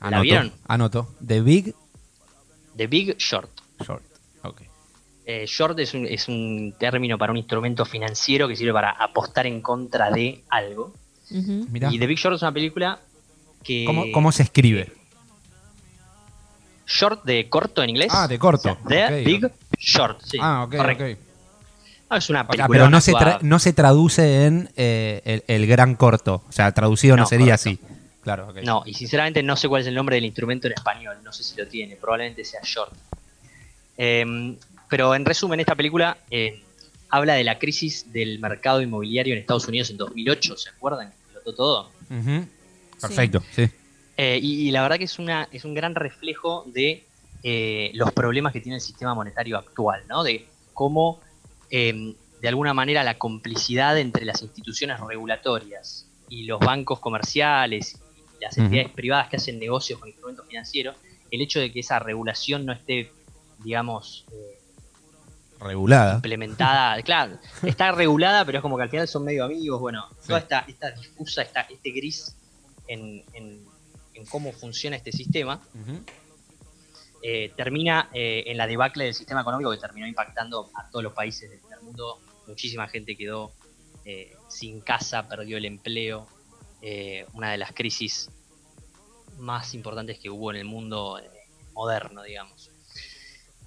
Anoto. 0.00 0.22
vieron? 0.22 0.52
Anoto. 0.68 1.14
The 1.26 1.40
Big 1.40 1.74
The 2.76 2.86
Big 2.86 3.16
Short. 3.18 3.50
Short. 3.82 4.02
Eh, 5.24 5.44
short 5.46 5.78
es 5.78 5.94
un, 5.94 6.06
es 6.06 6.26
un 6.28 6.74
término 6.78 7.16
para 7.16 7.30
un 7.32 7.38
instrumento 7.38 7.84
financiero 7.84 8.48
que 8.48 8.56
sirve 8.56 8.72
para 8.72 8.90
apostar 8.90 9.46
en 9.46 9.60
contra 9.60 10.10
de 10.10 10.42
algo. 10.48 10.92
Y 11.30 11.98
The 11.98 12.06
Big 12.06 12.18
Short 12.18 12.36
es 12.36 12.42
una 12.42 12.52
película 12.52 12.98
que... 13.62 13.84
¿Cómo, 13.86 14.10
cómo 14.12 14.32
se 14.32 14.42
escribe? 14.42 14.92
Short 16.86 17.24
de 17.24 17.48
corto 17.48 17.82
en 17.82 17.90
inglés. 17.90 18.08
Ah, 18.10 18.26
de 18.28 18.38
corto. 18.38 18.76
O 18.84 18.88
sea, 18.88 19.08
The. 19.08 19.22
Big 19.24 19.50
Short, 19.78 20.20
sí. 20.24 20.38
ah, 20.40 20.64
ok, 20.64 20.76
correcto. 20.76 21.04
ok. 21.04 21.10
Ah, 22.10 22.16
es 22.18 22.28
una 22.28 22.40
O 22.40 22.42
sea, 22.42 22.48
película. 22.48 22.68
pero 22.68 22.90
no 22.90 23.00
se, 23.00 23.12
tra- 23.12 23.40
no 23.40 23.58
se 23.58 23.72
traduce 23.72 24.44
en 24.46 24.68
eh, 24.76 25.22
el, 25.24 25.44
el 25.46 25.66
gran 25.66 25.94
corto. 25.94 26.42
O 26.48 26.52
sea, 26.52 26.72
traducido 26.72 27.16
no, 27.16 27.22
No, 27.22 27.26
sería 27.28 27.56
correcto. 27.56 27.70
así. 27.86 27.96
Claro, 28.22 28.48
ok. 28.50 28.56
No, 28.64 28.82
y 28.84 28.94
sinceramente 28.94 29.42
no 29.42 29.56
sé 29.56 29.68
cuál 29.68 29.80
es 29.82 29.88
el 29.88 29.94
nombre 29.94 30.16
del 30.16 30.24
instrumento 30.26 30.66
en 30.66 30.74
español, 30.74 31.16
no 31.24 31.32
sé 31.32 31.42
si 31.42 31.56
lo 31.56 31.66
tiene, 31.66 31.96
probablemente 31.96 32.44
sea 32.44 32.60
short. 32.62 32.92
Em, 33.96 34.56
pero 34.92 35.14
en 35.14 35.24
resumen, 35.24 35.58
esta 35.58 35.74
película 35.74 36.18
eh, 36.30 36.60
habla 37.08 37.32
de 37.32 37.44
la 37.44 37.58
crisis 37.58 38.12
del 38.12 38.38
mercado 38.40 38.82
inmobiliario 38.82 39.32
en 39.32 39.40
Estados 39.40 39.66
Unidos 39.66 39.88
en 39.88 39.96
2008, 39.96 40.54
¿se 40.58 40.68
acuerdan? 40.68 41.08
Que 41.08 41.16
explotó 41.32 41.54
todo. 41.54 41.90
Perfecto, 43.00 43.42
sí. 43.52 43.70
Eh, 44.18 44.38
y, 44.42 44.68
y 44.68 44.70
la 44.70 44.82
verdad 44.82 44.98
que 44.98 45.04
es, 45.04 45.18
una, 45.18 45.48
es 45.50 45.64
un 45.64 45.72
gran 45.72 45.94
reflejo 45.94 46.64
de 46.66 47.06
eh, 47.42 47.90
los 47.94 48.12
problemas 48.12 48.52
que 48.52 48.60
tiene 48.60 48.76
el 48.76 48.82
sistema 48.82 49.14
monetario 49.14 49.56
actual, 49.56 50.02
¿no? 50.10 50.22
De 50.24 50.44
cómo, 50.74 51.22
eh, 51.70 52.14
de 52.42 52.48
alguna 52.48 52.74
manera, 52.74 53.02
la 53.02 53.16
complicidad 53.16 53.96
entre 53.96 54.26
las 54.26 54.42
instituciones 54.42 55.00
regulatorias 55.00 56.06
y 56.28 56.42
los 56.42 56.60
bancos 56.60 56.98
comerciales 56.98 57.98
y 58.38 58.44
las 58.44 58.58
entidades 58.58 58.90
privadas 58.90 59.30
que 59.30 59.36
hacen 59.36 59.58
negocios 59.58 59.98
con 59.98 60.10
instrumentos 60.10 60.46
financieros, 60.46 60.96
el 61.30 61.40
hecho 61.40 61.60
de 61.60 61.72
que 61.72 61.80
esa 61.80 61.98
regulación 61.98 62.66
no 62.66 62.74
esté, 62.74 63.10
digamos, 63.64 64.26
eh, 64.30 64.58
Regulada. 65.62 66.14
implementada, 66.16 67.00
claro, 67.04 67.38
está 67.62 67.92
regulada, 67.92 68.44
pero 68.44 68.58
es 68.58 68.62
como 68.62 68.76
que 68.76 68.82
al 68.84 68.90
final 68.90 69.06
son 69.08 69.24
medio 69.24 69.44
amigos, 69.44 69.80
bueno, 69.80 70.06
Sí. 70.20 70.28
toda 70.28 70.38
esta, 70.40 70.60
esta 70.68 70.90
difusa, 70.90 71.42
esta, 71.42 71.60
este 71.62 71.90
gris 71.90 72.36
en, 72.88 73.24
en- 73.34 73.64
en 74.14 74.26
cómo 74.26 74.52
funciona 74.52 74.96
este 74.96 75.10
sistema, 75.12 75.60
eh, 77.22 77.52
termina 77.56 78.08
eh, 78.12 78.44
en 78.46 78.56
la 78.56 78.66
debacle 78.66 79.04
del 79.04 79.14
sistema 79.14 79.40
económico 79.42 79.70
que 79.70 79.78
terminó 79.78 80.06
impactando 80.06 80.70
a 80.74 80.90
todos 80.90 81.02
los 81.04 81.12
países 81.12 81.48
del 81.50 81.60
del 81.68 81.80
mundo. 81.82 82.18
Muchísima 82.46 82.88
gente 82.88 83.16
quedó 83.16 83.52
eh, 84.04 84.34
sin 84.48 84.80
casa, 84.80 85.28
perdió 85.28 85.56
el 85.56 85.64
empleo. 85.64 86.26
eh, 86.84 87.26
una 87.34 87.52
de 87.52 87.58
las 87.58 87.70
crisis 87.72 88.28
más 89.38 89.72
importantes 89.72 90.18
que 90.18 90.28
hubo 90.28 90.50
en 90.50 90.56
el 90.56 90.64
mundo 90.64 91.16
eh, 91.20 91.30
moderno, 91.74 92.24
digamos. 92.24 92.71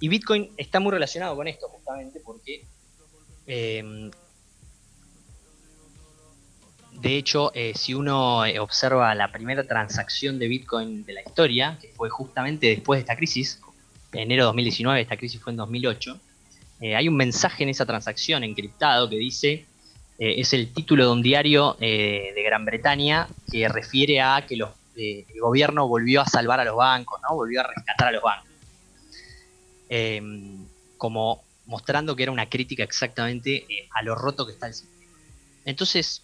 Y 0.00 0.08
Bitcoin 0.08 0.50
está 0.56 0.80
muy 0.80 0.92
relacionado 0.92 1.34
con 1.36 1.48
esto, 1.48 1.68
justamente 1.68 2.20
porque 2.24 2.64
eh, 3.46 4.10
de 7.00 7.16
hecho, 7.16 7.52
eh, 7.54 7.72
si 7.74 7.94
uno 7.94 8.44
eh, 8.46 8.58
observa 8.58 9.14
la 9.14 9.30
primera 9.30 9.64
transacción 9.64 10.38
de 10.38 10.48
Bitcoin 10.48 11.04
de 11.04 11.12
la 11.12 11.20
historia, 11.20 11.78
que 11.80 11.88
fue 11.88 12.08
justamente 12.08 12.68
después 12.68 12.98
de 12.98 13.00
esta 13.02 13.16
crisis, 13.16 13.60
enero 14.12 14.44
de 14.44 14.46
2019, 14.46 15.02
esta 15.02 15.16
crisis 15.16 15.40
fue 15.40 15.52
en 15.52 15.58
2008, 15.58 16.18
eh, 16.80 16.96
hay 16.96 17.08
un 17.08 17.16
mensaje 17.16 17.64
en 17.64 17.68
esa 17.68 17.84
transacción 17.84 18.44
encriptado 18.44 19.08
que 19.08 19.16
dice, 19.16 19.66
es 20.18 20.54
el 20.54 20.72
título 20.72 21.04
de 21.04 21.12
un 21.12 21.22
diario 21.22 21.76
de 21.78 22.42
Gran 22.42 22.64
Bretaña 22.64 23.28
que 23.52 23.68
refiere 23.68 24.22
a 24.22 24.46
que 24.48 24.56
los, 24.56 24.70
el 24.96 25.26
gobierno 25.42 25.86
volvió 25.86 26.22
a 26.22 26.26
salvar 26.26 26.58
a 26.58 26.64
los 26.64 26.74
bancos, 26.74 27.20
¿no? 27.20 27.36
volvió 27.36 27.60
a 27.60 27.64
rescatar 27.64 28.08
a 28.08 28.12
los 28.12 28.22
bancos. 28.22 28.48
Como 30.98 31.42
mostrando 31.66 32.16
que 32.16 32.22
era 32.22 32.32
una 32.32 32.48
crítica 32.48 32.82
exactamente 32.82 33.66
a 33.94 34.02
lo 34.02 34.14
roto 34.14 34.46
que 34.46 34.52
está 34.52 34.68
el 34.68 34.74
sistema. 34.74 34.96
Entonces, 35.64 36.22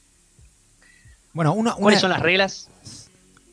bueno, 1.33 1.53
una, 1.53 1.73
¿cuáles 1.75 2.01
son 2.01 2.11
las 2.11 2.21
reglas? 2.21 2.69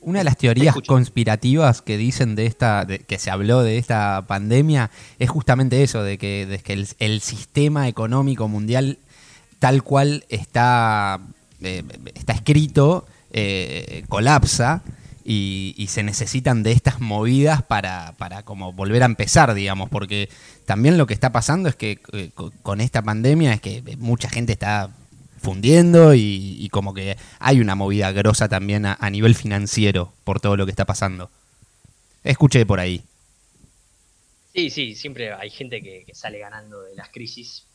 Una 0.01 0.19
de 0.19 0.25
las 0.25 0.37
teorías 0.37 0.75
conspirativas 0.87 1.81
que 1.81 1.97
dicen 1.97 2.35
de 2.35 2.45
esta, 2.45 2.85
que 2.85 3.19
se 3.19 3.31
habló 3.31 3.63
de 3.63 3.77
esta 3.77 4.23
pandemia, 4.27 4.91
es 5.17 5.29
justamente 5.29 5.83
eso, 5.83 6.03
de 6.03 6.17
que, 6.17 6.61
el, 6.99 7.21
sistema 7.21 7.87
económico 7.87 8.47
mundial 8.47 8.97
tal 9.59 9.83
cual 9.83 10.25
está, 10.29 11.19
eh, 11.61 11.83
está 12.15 12.33
escrito, 12.33 13.05
eh, 13.31 14.03
colapsa 14.07 14.83
y, 15.31 15.85
se 15.89 16.01
necesitan 16.01 16.63
de 16.63 16.71
estas 16.71 17.01
movidas 17.01 17.61
para, 17.61 18.15
para 18.17 18.41
como 18.41 18.73
volver 18.73 19.03
a 19.03 19.05
empezar, 19.05 19.53
digamos, 19.53 19.87
porque 19.87 20.27
también 20.65 20.97
lo 20.97 21.05
que 21.05 21.13
está 21.13 21.31
pasando 21.31 21.69
es 21.69 21.75
que 21.75 21.99
eh, 22.13 22.31
con 22.63 22.81
esta 22.81 23.03
pandemia 23.03 23.53
es 23.53 23.61
que 23.61 23.83
mucha 23.99 24.27
gente 24.27 24.53
está 24.53 24.89
fundiendo 25.39 26.15
y, 26.15 26.67
como 26.71 26.95
que 26.95 27.15
hay 27.37 27.59
una 27.59 27.75
movida 27.75 28.11
grosa 28.11 28.49
también 28.49 28.87
a, 28.87 29.09
nivel 29.11 29.35
financiero 29.35 30.11
por 30.23 30.41
todo 30.41 30.57
lo 30.57 30.65
que 30.65 30.71
está 30.71 30.85
pasando. 30.85 31.29
Escuché 32.23 32.65
por 32.65 32.79
ahí. 32.79 33.03
Sí, 34.55 34.71
sí, 34.71 34.95
siempre 34.95 35.31
hay 35.31 35.51
gente 35.51 35.79
que, 35.83 36.07
sale 36.11 36.39
ganando 36.39 36.81
de 36.81 36.95
las 36.95 37.09
crisis. 37.09 37.67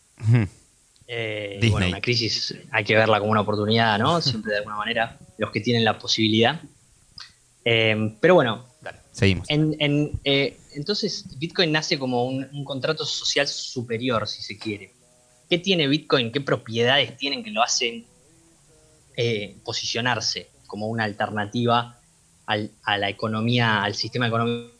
Eh, 1.06 1.60
bueno, 1.70 1.86
una 1.86 2.00
crisis 2.00 2.56
hay 2.72 2.82
que 2.82 2.96
verla 2.96 3.20
como 3.20 3.30
una 3.30 3.42
oportunidad, 3.42 3.96
¿no? 3.96 4.20
Siempre 4.20 4.52
de 4.52 4.58
alguna 4.58 4.76
manera, 4.76 5.18
los 5.38 5.52
que 5.52 5.60
tienen 5.60 5.84
la 5.84 6.00
posibilidad. 6.00 6.60
Eh, 7.64 8.16
pero 8.20 8.34
bueno, 8.34 8.66
seguimos. 9.12 9.46
Eh, 9.48 10.56
entonces, 10.74 11.24
Bitcoin 11.38 11.72
nace 11.72 11.98
como 11.98 12.24
un 12.26 12.64
contrato 12.64 13.04
social 13.04 13.46
superior, 13.48 14.26
si 14.28 14.42
se 14.42 14.58
quiere. 14.58 14.92
¿Qué 15.48 15.58
tiene 15.58 15.86
Bitcoin? 15.86 16.32
¿Qué 16.32 16.40
propiedades 16.40 17.16
tienen 17.16 17.44
que 17.44 17.50
lo 17.50 17.62
hacen 17.62 18.06
eh, 19.16 19.56
posicionarse 19.64 20.48
como 20.66 20.88
una 20.88 21.04
alternativa 21.04 22.00
a 22.46 22.98
la 22.98 23.08
economía, 23.08 23.82
al 23.82 23.94
sistema 23.94 24.26
económico 24.26 24.72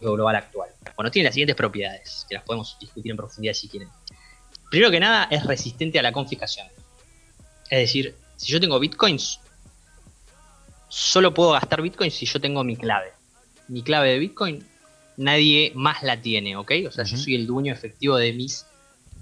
global 0.00 0.36
actual? 0.36 0.70
Bueno, 0.96 1.10
tiene 1.10 1.28
las 1.28 1.34
siguientes 1.34 1.56
propiedades, 1.56 2.26
que 2.28 2.34
las 2.34 2.44
podemos 2.44 2.76
discutir 2.80 3.10
en 3.10 3.16
profundidad 3.16 3.54
si 3.54 3.68
quieren. 3.68 3.88
Primero 4.70 4.90
que 4.90 5.00
nada, 5.00 5.24
es 5.30 5.44
resistente 5.46 5.98
a 5.98 6.02
la 6.02 6.12
confiscación. 6.12 6.66
Es 7.70 7.78
decir, 7.78 8.16
si 8.36 8.52
yo 8.52 8.60
tengo 8.60 8.78
bitcoins, 8.78 9.40
solo 10.88 11.34
puedo 11.34 11.52
gastar 11.52 11.82
bitcoins 11.82 12.14
si 12.14 12.26
yo 12.26 12.40
tengo 12.40 12.64
mi 12.64 12.76
clave. 12.76 13.12
Mi 13.68 13.82
clave 13.82 14.10
de 14.10 14.18
bitcoin, 14.18 14.66
nadie 15.16 15.72
más 15.74 16.02
la 16.02 16.20
tiene, 16.20 16.56
¿ok? 16.56 16.72
O 16.86 16.90
sea, 16.90 17.04
yo 17.04 17.16
soy 17.16 17.34
el 17.34 17.46
dueño 17.46 17.72
efectivo 17.72 18.16
de 18.16 18.32
mis 18.32 18.66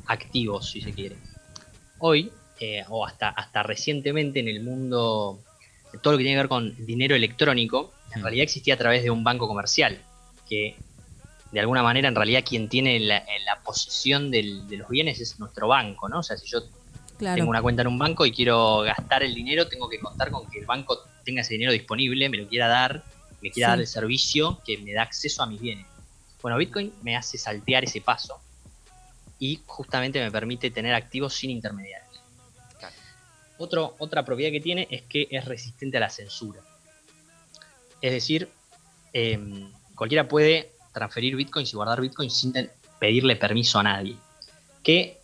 activos, 0.07 0.71
si 0.71 0.81
se 0.81 0.93
quiere. 0.93 1.17
Hoy, 1.99 2.31
eh, 2.61 2.85
o 2.89 3.05
hasta, 3.05 3.31
hasta 3.31 3.63
recientemente 3.63 4.41
en 4.41 4.49
el 4.49 4.63
mundo, 4.63 5.41
todo 6.03 6.13
lo 6.13 6.19
que 6.19 6.25
tiene 6.25 6.37
que 6.37 6.43
ver 6.43 6.49
con 6.49 6.87
dinero 6.87 7.17
electrónico, 7.17 7.93
en 8.15 8.23
realidad 8.23 8.45
existía 8.45 8.75
a 8.75 8.79
través 8.79 9.03
de 9.03 9.11
un 9.11 9.25
banco 9.25 9.49
comercial, 9.49 9.99
que 10.49 10.77
de 11.51 11.61
alguna 11.61 11.83
manera 11.83 12.09
en 12.09 12.15
realidad 12.15 12.45
quien 12.47 12.69
tiene 12.69 13.01
la, 13.01 13.25
posesión 13.65 14.31
de 14.31 14.43
los 14.43 14.89
bienes 14.89 15.21
es 15.21 15.41
nuestro 15.41 15.69
banco, 15.69 16.09
¿no? 16.09 16.21
O 16.21 16.23
sea, 16.23 16.37
si 16.37 16.47
yo 16.47 16.61
tengo 17.19 17.51
una 17.51 17.63
cuenta 17.63 17.83
en 17.83 17.89
un 17.89 17.99
banco 17.99 18.27
y 18.27 18.33
quiero 18.33 18.81
gastar 18.81 19.23
el 19.23 19.35
dinero, 19.35 19.69
tengo 19.69 19.89
que 19.89 19.99
contar 19.99 20.31
con 20.31 20.49
que 20.49 20.59
el 20.59 20.67
banco 20.67 20.99
tenga 21.25 21.41
ese 21.41 21.55
dinero 21.55 21.73
disponible, 21.73 22.29
me 22.29 22.37
lo 22.37 22.49
quiera 22.49 22.69
dar, 22.69 23.05
me 23.41 23.51
quiera 23.51 23.71
dar 23.71 23.81
el 23.81 23.87
servicio 23.87 24.61
que 24.65 24.79
me 24.79 24.93
da 24.93 25.03
acceso 25.03 25.43
a 25.43 25.47
mis 25.47 25.61
bienes. 25.61 25.87
Bueno, 26.43 26.59
Bitcoin 26.59 26.93
me 27.03 27.17
hace 27.17 27.39
saltear 27.39 27.85
ese 27.85 28.01
paso 28.01 28.39
y 29.39 29.61
justamente 29.67 30.21
me 30.21 30.31
permite 30.31 30.71
tener 30.71 30.95
activos 30.95 31.35
sin 31.35 31.51
intermediarios. 31.51 32.07
otra 33.59 34.25
propiedad 34.25 34.51
que 34.51 34.61
tiene 34.61 34.87
es 34.91 35.03
que 35.03 35.29
es 35.31 35.45
resistente 35.45 35.97
a 35.97 36.01
la 36.01 36.11
censura. 36.11 36.61
Es 38.03 38.13
decir, 38.13 38.51
em, 39.15 39.73
cualquiera 39.95 40.29
puede 40.29 40.73
transferir 40.93 41.37
bitcoins 41.37 41.73
y 41.73 41.77
guardar 41.77 42.01
bitcoins 42.01 42.37
sin 42.37 42.53
pedirle 42.99 43.37
permiso 43.37 43.79
a 43.79 43.83
nadie. 43.83 44.17
Que 44.83 45.21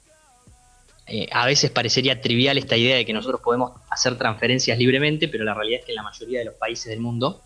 eh, 1.14 1.28
a 1.30 1.44
veces 1.44 1.70
parecería 1.70 2.22
trivial 2.22 2.56
esta 2.56 2.74
idea 2.74 2.96
de 2.96 3.04
que 3.04 3.12
nosotros 3.12 3.42
podemos 3.42 3.72
hacer 3.90 4.16
transferencias 4.16 4.78
libremente, 4.78 5.28
pero 5.28 5.44
la 5.44 5.52
realidad 5.52 5.80
es 5.80 5.84
que 5.84 5.92
en 5.92 5.96
la 5.96 6.04
mayoría 6.04 6.38
de 6.38 6.46
los 6.46 6.54
países 6.54 6.86
del 6.86 7.00
mundo 7.00 7.42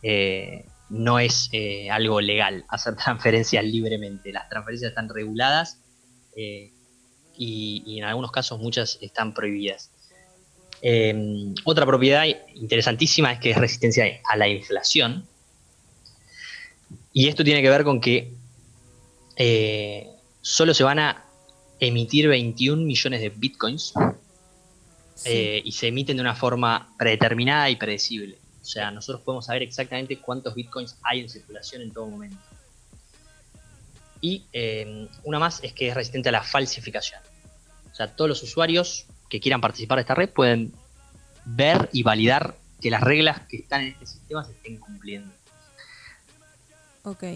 eh, 0.00 0.64
no 0.90 1.18
es 1.18 1.48
eh, 1.50 1.90
algo 1.90 2.20
legal 2.20 2.64
hacer 2.68 2.94
transferencias 3.04 3.64
libremente. 3.64 4.32
Las 4.32 4.48
transferencias 4.48 4.90
están 4.90 5.08
reguladas 5.08 5.80
y, 6.36 7.98
en 7.98 8.04
algunos 8.04 8.30
casos 8.30 8.60
muchas 8.60 8.96
están 9.00 9.34
prohibidas. 9.34 9.90
Eh, 10.80 11.52
otra 11.64 11.84
propiedad 11.86 12.26
interesantísima 12.54 13.32
es 13.32 13.40
que 13.40 13.50
es 13.50 13.56
resistencia 13.56 14.04
a 14.30 14.36
la 14.36 14.46
inflación. 14.46 15.26
Y 17.12 17.26
esto 17.26 17.42
tiene 17.42 17.60
que 17.60 17.70
ver 17.70 17.82
con 17.82 18.00
que 18.00 18.30
solo 20.42 20.74
se 20.74 20.84
van 20.84 21.00
a 21.00 21.24
emitir 21.80 22.28
21 22.28 22.82
millones 22.82 23.20
de 23.20 23.30
bitcoins 23.30 23.94
y 25.24 25.72
se 25.72 25.88
emiten 25.88 26.16
de 26.16 26.22
una 26.22 26.34
forma 26.34 26.94
predeterminada 26.98 27.68
y 27.70 27.76
predecible. 27.76 28.38
O 28.60 28.64
sea, 28.64 28.90
nosotros 28.90 29.22
podemos 29.22 29.46
saber 29.46 29.62
exactamente 29.62 30.18
cuántos 30.18 30.54
bitcoins 30.54 30.96
hay 31.02 31.20
en 31.20 31.28
circulación 31.28 31.82
en 31.82 31.92
todo 31.92 32.06
momento. 32.06 32.38
Y 34.20 34.44
eh, 34.52 35.08
una 35.24 35.38
más 35.38 35.64
es 35.64 35.72
que 35.72 35.88
es 35.88 35.94
resistente 35.94 36.28
a 36.28 36.32
la 36.32 36.42
falsificación. 36.42 37.20
O 37.90 37.94
sea, 37.94 38.14
todos 38.14 38.28
los 38.28 38.42
usuarios 38.42 39.06
que 39.28 39.40
quieran 39.40 39.60
participar 39.60 39.96
de 39.96 40.02
esta 40.02 40.14
red 40.14 40.28
pueden 40.28 40.72
ver 41.44 41.88
y 41.92 42.02
validar 42.02 42.56
que 42.80 42.90
las 42.90 43.00
reglas 43.00 43.40
que 43.48 43.58
están 43.58 43.82
en 43.82 43.88
este 43.88 44.06
sistema 44.06 44.44
se 44.44 44.52
estén 44.52 44.76
cumpliendo. 44.76 45.32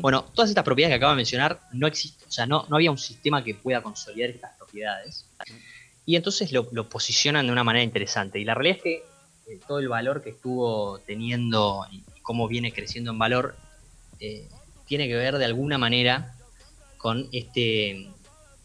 Bueno, 0.01 0.25
todas 0.35 0.51
estas 0.51 0.65
propiedades 0.65 0.93
que 0.93 0.97
acabo 0.97 1.13
de 1.13 1.17
mencionar 1.17 1.61
no 1.73 1.87
existen, 1.87 2.29
o 2.29 2.33
sea, 2.33 2.47
no, 2.47 2.67
no 2.69 2.77
había 2.77 2.91
un 2.91 2.99
sistema 2.99 3.43
que 3.43 3.55
pueda 3.55 3.83
consolidar 3.83 4.31
estas 4.31 4.57
propiedades. 4.57 5.27
Y 6.07 6.17
entonces 6.17 6.53
lo, 6.53 6.89
posicionan 6.89 7.47
de 7.47 7.53
una 7.53 7.65
manera 7.65 7.83
interesante. 7.83 8.39
Y 8.39 8.45
la 8.45 8.55
realidad 8.55 8.77
es 8.79 8.83
que 8.83 8.95
eh, 9.47 9.61
todo 9.67 9.79
el 9.79 9.89
valor 9.89 10.23
que 10.23 10.31
estuvo 10.31 10.99
teniendo 11.01 11.87
y 11.91 12.03
cómo 12.23 12.47
viene 12.47 12.73
creciendo 12.73 13.11
en 13.11 13.19
valor 13.19 13.57
eh, 14.21 14.49
tiene 14.87 15.09
que 15.09 15.15
ver 15.15 15.39
de 15.39 15.45
alguna 15.45 15.79
manera 15.79 16.35
con 16.99 17.29
este, 17.33 18.09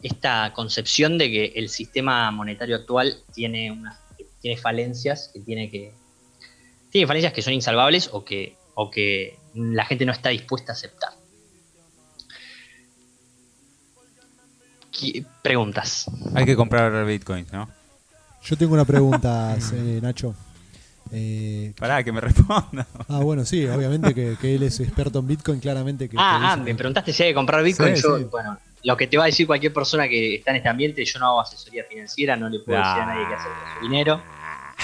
esta 0.02 0.54
concepción 0.54 1.18
de 1.18 1.30
que 1.30 1.46
el 1.56 1.70
sistema 1.70 2.30
monetario 2.32 2.76
actual 2.76 3.22
tiene, 3.34 3.72
unas, 3.72 4.00
tiene 4.42 4.58
falencias 4.58 5.30
que 5.34 5.40
tiene 5.40 5.70
que 5.70 5.94
tiene 6.90 7.08
falencias 7.08 7.34
que 7.34 7.42
son 7.42 7.54
insalvables 7.54 8.10
o 8.12 8.26
que, 8.26 8.56
o 8.74 8.90
que 8.90 9.38
la 9.60 9.86
gente 9.86 10.06
no 10.06 10.12
está 10.12 10.30
dispuesta 10.30 10.72
a 10.72 10.76
aceptar. 10.76 11.12
Preguntas. 15.42 16.06
Hay 16.36 16.46
que 16.46 16.56
comprar 16.56 17.06
bitcoins, 17.06 17.52
¿no? 17.54 17.70
Yo 18.44 18.58
tengo 18.58 18.74
una 18.74 18.86
pregunta, 18.86 19.56
eh, 19.74 20.00
Nacho. 20.02 20.36
Eh, 21.12 21.74
Pará, 21.78 22.04
que 22.04 22.12
me 22.12 22.22
responda. 22.22 22.86
Ah, 23.08 23.20
bueno, 23.20 23.44
sí, 23.46 23.66
obviamente 23.66 24.14
que, 24.14 24.56
él 24.56 24.64
es 24.64 24.80
experto 24.80 25.20
en 25.20 25.28
Bitcoin, 25.28 25.60
claramente. 25.60 26.08
Que, 26.08 26.16
ah, 26.20 26.54
ah 26.54 26.58
me 26.58 26.76
preguntaste 26.76 27.14
si 27.14 27.24
hay 27.24 27.30
que 27.30 27.36
comprar 27.36 27.64
Bitcoin. 27.64 27.96
yo, 27.96 28.30
bueno, 28.30 28.60
lo 28.84 28.96
que 28.96 29.08
te 29.08 29.18
va 29.18 29.24
a 29.24 29.26
decir 29.28 29.48
cualquier 29.48 29.74
persona 29.74 30.08
que 30.08 30.36
está 30.36 30.52
en 30.52 30.58
este 30.58 30.70
ambiente, 30.70 31.04
yo 31.04 31.20
no 31.20 31.28
hago 31.28 31.42
asesoría 31.42 31.84
financiera, 31.86 32.36
no 32.36 32.48
le 32.50 32.60
puedo 32.60 32.78
decir 32.78 33.02
a 33.02 33.06
nadie 33.06 33.28
qué 33.28 33.34
hacer 33.34 33.52
con 33.52 33.74
su 33.76 33.90
dinero. 33.90 34.22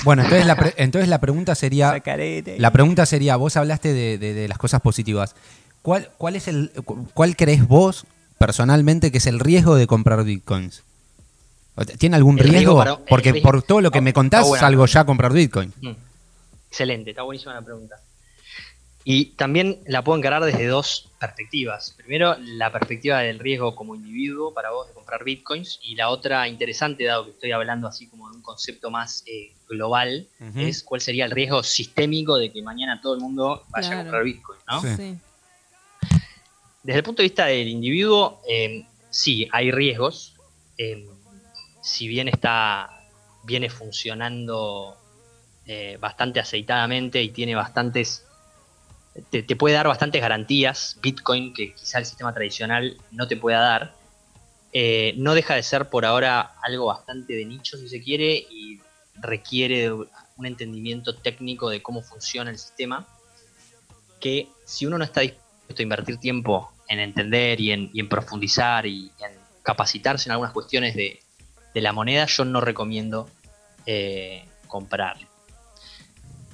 Bueno, 0.03 0.23
entonces 0.23 0.45
la, 0.45 0.73
entonces 0.77 1.09
la 1.09 1.19
pregunta 1.19 1.55
sería, 1.55 2.01
la 2.57 2.71
pregunta 2.71 3.05
sería, 3.05 3.35
vos 3.37 3.57
hablaste 3.57 3.93
de, 3.93 4.47
las 4.47 4.57
cosas 4.57 4.81
positivas. 4.81 5.35
¿Cuál, 5.81 6.09
cuál 6.17 6.35
es 6.35 6.47
el, 6.47 6.71
cuál 7.13 7.35
crees 7.35 7.67
vos 7.67 8.05
personalmente 8.37 9.11
que 9.11 9.19
es 9.19 9.27
el 9.27 9.39
riesgo 9.39 9.75
de 9.75 9.87
comprar 9.87 10.23
bitcoins? 10.23 10.83
¿Tiene 11.97 12.15
algún 12.15 12.37
riesgo? 12.37 12.83
Porque 13.07 13.35
por 13.35 13.61
todo 13.63 13.81
lo 13.81 13.91
que 13.91 14.01
me 14.01 14.13
contás 14.13 14.47
salgo 14.59 14.85
ya 14.85 15.01
a 15.01 15.05
comprar 15.05 15.33
bitcoin. 15.33 15.73
Mm. 15.81 15.91
Excelente, 16.69 17.11
está 17.11 17.23
buenísima 17.23 17.53
la 17.53 17.61
pregunta. 17.61 17.95
Y 19.07 19.25
también 19.35 19.79
la 19.85 20.03
puedo 20.03 20.17
encarar 20.17 20.43
desde 20.43 20.65
dos 20.65 21.11
perspectivas. 21.19 21.91
Primero, 21.95 22.35
la 22.39 22.71
perspectiva 22.71 23.19
del 23.19 23.37
riesgo 23.37 23.75
como 23.75 23.93
individuo 23.93 24.51
para 24.51 24.71
vos 24.71 24.87
de 24.87 24.93
comprar 24.95 25.23
bitcoins. 25.23 25.79
Y 25.83 25.93
la 25.95 26.09
otra 26.09 26.47
interesante, 26.47 27.03
dado 27.05 27.25
que 27.25 27.31
estoy 27.31 27.51
hablando 27.51 27.87
así 27.87 28.07
como 28.07 28.27
de 28.31 28.37
un 28.37 28.41
concepto 28.41 28.89
más 28.89 29.23
eh, 29.27 29.53
global, 29.69 30.27
es 30.55 30.81
cuál 30.83 31.01
sería 31.01 31.25
el 31.25 31.31
riesgo 31.31 31.61
sistémico 31.61 32.35
de 32.37 32.51
que 32.51 32.63
mañana 32.63 32.99
todo 32.99 33.13
el 33.13 33.21
mundo 33.21 33.63
vaya 33.69 33.89
Claro. 33.89 33.99
a 33.99 34.03
comprar 34.05 34.23
bitcoin, 34.23 34.59
¿no? 34.67 34.81
Sí. 34.81 34.87
Sí. 34.97 35.17
Desde 36.83 36.97
el 36.99 37.03
punto 37.03 37.21
de 37.21 37.27
vista 37.29 37.45
del 37.45 37.67
individuo, 37.67 38.41
eh, 38.49 38.85
sí, 39.11 39.47
hay 39.51 39.71
riesgos. 39.71 40.33
Eh, 40.77 41.07
si 41.81 42.07
bien 42.07 42.27
está, 42.27 42.89
viene 43.43 43.69
funcionando 43.69 44.97
eh, 45.67 45.97
bastante 45.99 46.39
aceitadamente 46.39 47.21
y 47.21 47.29
tiene 47.29 47.55
bastantes, 47.55 48.25
te, 49.29 49.43
te 49.43 49.55
puede 49.55 49.75
dar 49.75 49.87
bastantes 49.87 50.21
garantías, 50.21 50.97
Bitcoin, 51.01 51.53
que 51.53 51.73
quizá 51.73 51.99
el 51.99 52.05
sistema 52.05 52.33
tradicional 52.33 52.97
no 53.11 53.27
te 53.27 53.37
pueda 53.37 53.59
dar, 53.59 53.95
eh, 54.73 55.13
no 55.17 55.33
deja 55.33 55.55
de 55.55 55.63
ser 55.63 55.89
por 55.89 56.05
ahora 56.05 56.55
algo 56.61 56.87
bastante 56.87 57.33
de 57.33 57.45
nicho, 57.45 57.77
si 57.77 57.87
se 57.87 58.01
quiere, 58.01 58.33
y 58.49 58.81
requiere 59.15 59.83
de 59.83 59.91
un 59.91 60.45
entendimiento 60.45 61.15
técnico 61.15 61.69
de 61.69 61.81
cómo 61.81 62.01
funciona 62.01 62.51
el 62.51 62.57
sistema, 62.57 63.07
que 64.19 64.49
si 64.65 64.85
uno 64.85 64.97
no 64.97 65.03
está 65.05 65.21
dispuesto 65.21 65.79
a 65.79 65.83
invertir 65.83 66.17
tiempo 66.17 66.71
en 66.87 66.99
entender 66.99 67.61
y 67.61 67.71
en, 67.71 67.89
y 67.93 68.01
en 68.01 68.09
profundizar 68.09 68.85
y 68.85 69.11
en 69.19 69.31
capacitarse 69.63 70.27
en 70.27 70.33
algunas 70.33 70.51
cuestiones 70.51 70.93
de, 70.95 71.19
de 71.73 71.81
la 71.81 71.93
moneda, 71.93 72.25
yo 72.25 72.45
no 72.45 72.61
recomiendo 72.61 73.29
eh, 73.85 74.45
comprar. 74.67 75.17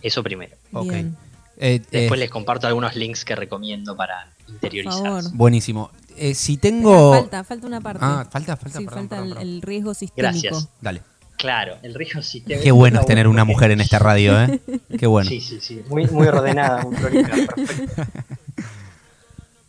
Eso 0.02 0.24
primero. 0.24 0.56
Ok. 0.74 0.90
Bien. 0.90 1.18
Eh, 1.22 1.31
eh, 1.62 1.82
Después 1.92 2.20
les 2.20 2.30
comparto 2.30 2.68
algunos 2.68 2.96
links 2.96 3.24
que 3.24 3.36
recomiendo 3.36 3.96
para 3.96 4.28
interiorizarse. 4.50 5.04
favor. 5.04 5.24
buenísimo. 5.34 5.92
Eh, 6.18 6.34
si 6.34 6.58
tengo. 6.58 7.14
Falta, 7.14 7.44
falta 7.44 7.68
una 7.68 7.80
parte. 7.80 8.00
Ah, 8.04 8.28
falta, 8.30 8.58
falta, 8.58 8.80
sí, 8.80 8.86
perdón, 8.86 9.08
falta 9.10 9.16
perdón, 9.18 9.28
el, 9.30 9.34
perdón. 9.36 9.48
el 9.54 9.62
riesgo 9.62 9.94
sistémico. 9.94 10.32
Gracias. 10.42 10.70
Dale. 10.82 11.02
Claro, 11.38 11.78
el 11.84 11.94
riesgo 11.94 12.22
sistémico. 12.22 12.64
Qué 12.64 12.72
bueno 12.72 13.00
es 13.00 13.06
tener 13.06 13.28
una 13.28 13.46
mujer 13.46 13.72
en 13.72 13.82
esta 13.82 13.98
radio, 14.00 14.40
¿eh? 14.42 14.60
Qué 15.00 15.08
bueno. 15.08 15.30
Sí, 15.30 15.40
sí, 15.40 15.60
sí. 15.62 15.82
Muy, 15.88 16.06
muy 16.08 16.28
ordenada, 16.28 16.84
muy 16.84 16.96
prolija, 16.96 17.30
perfecto. 17.56 18.04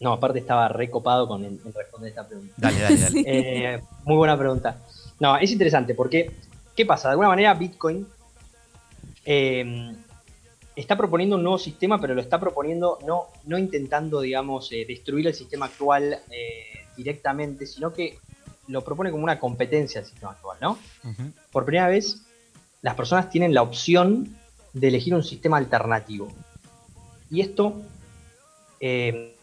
No, 0.00 0.12
aparte 0.14 0.40
estaba 0.40 0.68
recopado 0.68 1.28
con 1.28 1.44
en, 1.44 1.60
en 1.64 1.72
responder 1.72 2.08
esta 2.10 2.26
pregunta. 2.26 2.52
Dale, 2.56 2.80
dale, 2.80 2.96
dale. 2.98 3.10
Sí. 3.12 3.24
Eh, 3.26 3.80
muy 4.04 4.16
buena 4.16 4.36
pregunta. 4.36 4.78
No, 5.20 5.36
es 5.36 5.50
interesante 5.52 5.94
porque, 5.94 6.32
¿qué 6.74 6.84
pasa? 6.84 7.08
De 7.08 7.12
alguna 7.12 7.28
manera 7.28 7.54
Bitcoin 7.54 8.06
eh, 9.24 9.94
está 10.74 10.96
proponiendo 10.96 11.36
un 11.36 11.42
nuevo 11.42 11.58
sistema, 11.58 12.00
pero 12.00 12.14
lo 12.14 12.20
está 12.20 12.40
proponiendo 12.40 12.98
no, 13.06 13.26
no 13.44 13.58
intentando, 13.58 14.20
digamos, 14.20 14.70
eh, 14.72 14.84
destruir 14.86 15.26
el 15.26 15.34
sistema 15.34 15.66
actual 15.66 16.20
eh, 16.30 16.86
directamente, 16.96 17.66
sino 17.66 17.92
que 17.92 18.18
lo 18.68 18.82
propone 18.82 19.10
como 19.10 19.24
una 19.24 19.38
competencia 19.38 20.00
al 20.00 20.06
sistema 20.06 20.32
actual, 20.32 20.58
¿no? 20.60 20.78
Por 21.50 21.64
primera 21.64 21.88
vez, 21.88 22.22
las 22.80 22.94
personas 22.94 23.28
tienen 23.28 23.52
la 23.54 23.62
opción 23.62 24.36
de 24.72 24.88
elegir 24.88 25.14
un 25.14 25.24
sistema 25.24 25.58
alternativo. 25.58 26.28
Y 27.30 27.40
esto, 27.40 27.82
eh, 28.80 29.34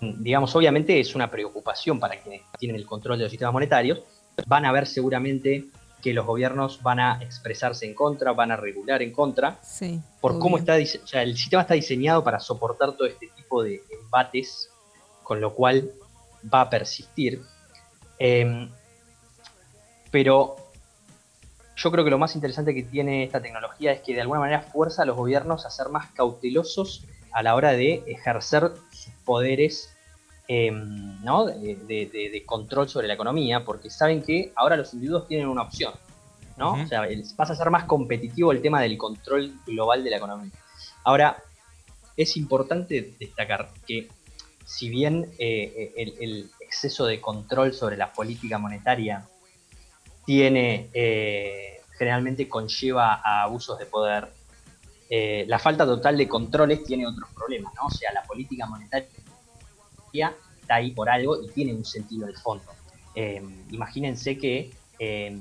digamos, 0.00 0.54
obviamente 0.54 1.00
es 1.00 1.14
una 1.14 1.30
preocupación 1.30 1.98
para 1.98 2.20
quienes 2.20 2.42
tienen 2.58 2.76
el 2.76 2.86
control 2.86 3.18
de 3.18 3.24
los 3.24 3.30
sistemas 3.30 3.52
monetarios. 3.52 4.00
Van 4.46 4.64
a 4.64 4.72
ver 4.72 4.86
seguramente 4.86 5.66
que 6.02 6.12
los 6.12 6.26
gobiernos 6.26 6.82
van 6.82 7.00
a 7.00 7.22
expresarse 7.22 7.86
en 7.86 7.94
contra, 7.94 8.32
van 8.32 8.50
a 8.50 8.56
regular 8.56 9.00
en 9.02 9.12
contra, 9.12 9.58
Sí, 9.62 10.00
por 10.20 10.38
cómo 10.38 10.58
está 10.58 10.76
dise- 10.76 11.00
o 11.02 11.06
sea, 11.06 11.22
el 11.22 11.36
sistema 11.36 11.62
está 11.62 11.74
diseñado 11.74 12.22
para 12.24 12.40
soportar 12.40 12.92
todo 12.92 13.06
este 13.06 13.28
tipo 13.28 13.62
de 13.62 13.82
embates, 14.02 14.68
con 15.22 15.40
lo 15.40 15.54
cual 15.54 15.90
va 16.52 16.62
a 16.62 16.70
persistir. 16.70 17.40
Eh, 18.18 18.68
pero 20.10 20.56
yo 21.76 21.90
creo 21.90 22.04
que 22.04 22.10
lo 22.10 22.18
más 22.18 22.34
interesante 22.34 22.74
que 22.74 22.82
tiene 22.82 23.24
esta 23.24 23.40
tecnología 23.40 23.92
es 23.92 24.00
que 24.02 24.14
de 24.14 24.20
alguna 24.20 24.40
manera 24.40 24.60
fuerza 24.62 25.02
a 25.02 25.04
los 25.06 25.16
gobiernos 25.16 25.64
a 25.66 25.70
ser 25.70 25.88
más 25.88 26.10
cautelosos 26.12 27.04
a 27.32 27.42
la 27.42 27.54
hora 27.54 27.72
de 27.72 28.02
ejercer 28.06 28.72
sus 28.90 29.12
poderes 29.24 29.91
eh, 30.54 30.70
¿no? 30.70 31.46
de, 31.46 31.76
de- 31.90 32.06
de- 32.12 32.30
de 32.30 32.44
control 32.44 32.86
sobre 32.88 33.06
la 33.08 33.14
economía, 33.14 33.64
porque 33.64 33.88
saben 33.90 34.22
que 34.22 34.52
ahora 34.56 34.76
los 34.76 34.92
individuos 34.94 35.26
tienen 35.28 35.48
una 35.48 35.62
opción. 35.62 35.94
¿no? 36.58 36.74
O 36.74 36.86
sea, 36.86 37.02
pasa 37.36 37.54
a 37.54 37.56
ser 37.56 37.70
más 37.70 37.84
competitivo 37.84 38.52
el 38.52 38.60
tema 38.60 38.80
del 38.82 38.96
control 38.98 39.52
global 39.66 40.04
de 40.04 40.10
la 40.10 40.16
economía. 40.18 40.52
Ahora, 41.04 41.42
es 42.16 42.36
importante 42.36 43.14
destacar 43.18 43.70
que 43.86 44.08
si 44.66 44.90
bien 44.90 45.14
eh, 45.38 45.92
el, 45.96 46.14
el 46.20 46.50
exceso 46.60 47.06
de 47.06 47.20
control 47.20 47.72
sobre 47.72 47.96
la 47.96 48.12
política 48.12 48.58
monetaria 48.58 49.26
tiene 50.26 50.90
eh, 50.92 51.80
generalmente 51.98 52.48
conlleva 52.48 53.14
a 53.24 53.42
abusos 53.44 53.78
de 53.78 53.86
poder, 53.86 54.28
eh, 55.10 55.44
la 55.48 55.58
falta 55.58 55.84
total 55.84 56.16
de 56.16 56.28
controles 56.28 56.84
tiene 56.84 57.06
otros 57.06 57.28
problemas, 57.34 57.72
¿no? 57.74 57.86
O 57.86 57.90
sea, 57.90 58.12
la 58.12 58.22
política 58.22 58.66
monetaria 58.66 59.08
está 60.60 60.76
ahí 60.76 60.92
por 60.92 61.08
algo 61.08 61.42
y 61.42 61.48
tiene 61.48 61.74
un 61.74 61.84
sentido 61.84 62.26
de 62.26 62.34
fondo. 62.34 62.64
Eh, 63.14 63.42
imagínense 63.70 64.38
que, 64.38 64.70
eh, 64.98 65.38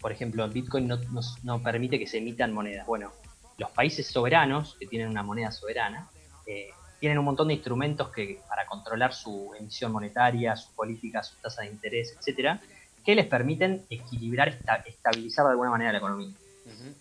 por 0.00 0.12
ejemplo, 0.12 0.48
Bitcoin 0.48 0.86
no, 0.88 0.96
no- 0.96 1.20
no 1.42 1.62
permite 1.62 1.98
que 1.98 2.06
se 2.06 2.18
emitan 2.18 2.52
monedas. 2.52 2.86
Bueno, 2.86 3.12
los 3.58 3.70
países 3.70 4.06
soberanos, 4.06 4.76
que 4.78 4.86
tienen 4.86 5.08
una 5.08 5.22
moneda 5.22 5.50
soberana, 5.52 6.10
eh, 6.46 6.70
tienen 6.98 7.18
un 7.18 7.24
montón 7.24 7.48
de 7.48 7.54
instrumentos 7.54 8.10
que, 8.10 8.40
para 8.48 8.66
controlar 8.66 9.12
su 9.14 9.52
emisión 9.58 9.92
monetaria, 9.92 10.54
su 10.56 10.74
política, 10.74 11.22
su 11.22 11.36
tasa 11.40 11.62
de 11.62 11.68
interés, 11.68 12.14
etcétera, 12.18 12.60
que 13.04 13.14
les 13.14 13.26
permiten 13.26 13.86
equilibrar, 13.88 14.48
esta- 14.48 14.76
estabilizar 14.86 15.46
de 15.46 15.52
alguna 15.52 15.70
manera 15.70 15.92
la 15.92 15.98
economía. 15.98 16.34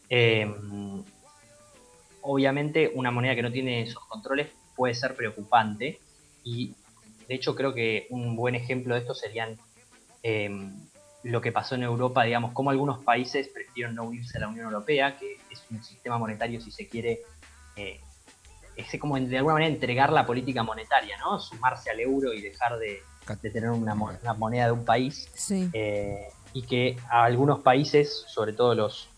Eh, 0.10 0.50
obviamente, 2.22 2.92
una 2.96 3.12
moneda 3.12 3.36
que 3.36 3.42
no 3.42 3.52
tiene 3.52 3.82
esos 3.82 4.04
controles 4.06 4.48
puede 4.76 4.94
ser 4.94 5.16
preocupante 5.16 6.00
y, 6.50 6.74
de 7.28 7.36
hecho, 7.36 7.56
creo 7.56 7.74
que 7.74 8.08
un 8.10 8.36
buen 8.36 8.56
ejemplo 8.56 8.96
de 8.96 9.02
esto 9.02 9.14
serían 9.14 9.58
eh, 10.24 10.50
lo 11.24 11.42
que 11.42 11.52
pasó 11.52 11.76
en 11.76 11.84
Europa, 11.84 12.24
digamos, 12.24 12.54
como 12.54 12.70
algunos 12.72 13.04
países 13.04 13.50
prefirieron 13.50 13.94
no 13.96 14.04
unirse 14.06 14.38
a 14.38 14.42
la 14.42 14.48
Unión 14.48 14.66
Europea, 14.66 15.18
que 15.18 15.38
es 15.52 15.62
un 15.70 15.84
sistema 15.84 16.18
monetario, 16.18 16.60
si 16.62 16.72
se 16.72 16.88
quiere, 16.88 17.20
eh, 17.76 18.00
es 18.76 19.00
como 19.00 19.20
de 19.20 19.38
alguna 19.38 19.56
manera 19.56 19.74
entregar 19.74 20.12
la 20.12 20.26
política 20.26 20.64
monetaria, 20.64 21.18
¿no? 21.18 21.40
Sumarse 21.40 21.90
al 21.92 22.00
euro 22.00 22.34
y 22.34 22.42
dejar 22.42 22.78
de, 22.80 23.02
de 23.42 23.50
tener 23.52 23.70
una, 23.70 23.94
mo- 23.94 24.12
una 24.22 24.34
moneda 24.34 24.66
de 24.68 24.72
un 24.72 24.86
país. 24.86 25.30
Sí. 25.36 25.70
Eh, 25.74 26.28
y 26.54 26.64
que 26.64 26.98
a 27.12 27.26
algunos 27.26 27.60
países, 27.60 28.24
sobre 28.28 28.54
todo 28.54 28.74
los, 28.74 29.10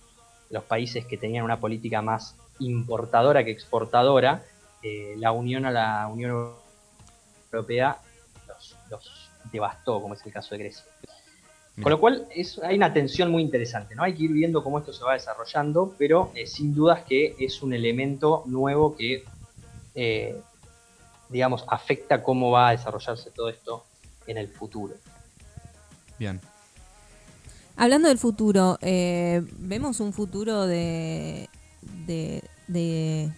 los 0.50 0.64
países 0.64 1.06
que 1.06 1.18
tenían 1.18 1.46
una 1.46 1.60
política 1.60 2.02
más 2.02 2.36
importadora 2.60 3.46
que 3.46 3.52
exportadora, 3.52 4.44
eh, 4.84 5.14
la 5.18 5.32
unión 5.32 5.66
a 5.66 5.72
la 5.72 6.08
Unión 6.08 6.54
Europea 7.52 7.98
los, 8.48 8.76
los 8.90 9.30
devastó, 9.52 10.02
como 10.02 10.14
es 10.14 10.26
el 10.26 10.32
caso 10.32 10.56
de 10.56 10.60
Grecia. 10.60 10.84
Bien. 11.76 11.84
Con 11.84 11.92
lo 11.92 12.00
cual 12.00 12.28
es, 12.36 12.60
hay 12.60 12.76
una 12.76 12.92
tensión 12.94 13.32
muy 13.32 13.42
interesante, 13.42 13.96
¿no? 13.96 14.04
Hay 14.04 14.14
que 14.14 14.24
ir 14.24 14.32
viendo 14.32 14.64
cómo 14.64 14.80
esto 14.80 14.92
se 14.94 15.04
va 15.04 15.14
desarrollando, 15.14 15.96
pero 15.98 16.32
eh, 16.36 16.46
sin 16.46 16.74
dudas 16.76 17.04
que 17.08 17.36
es 17.40 17.62
un 17.62 17.74
elemento 17.74 18.44
nuevo 18.46 18.96
que, 18.96 19.24
eh, 19.96 20.36
digamos, 21.30 21.64
afecta 21.68 22.22
cómo 22.24 22.52
va 22.52 22.70
a 22.70 22.72
desarrollarse 22.72 23.32
todo 23.32 23.50
esto 23.50 23.86
en 24.28 24.38
el 24.38 24.50
futuro. 24.50 24.96
Bien. 26.20 26.40
Hablando 27.78 28.10
del 28.10 28.18
futuro, 28.18 28.78
eh, 28.82 29.42
¿vemos 29.58 30.02
un 30.02 30.12
futuro 30.14 30.68
de, 30.68 31.50
de, 32.06 32.44
de- 32.68 33.32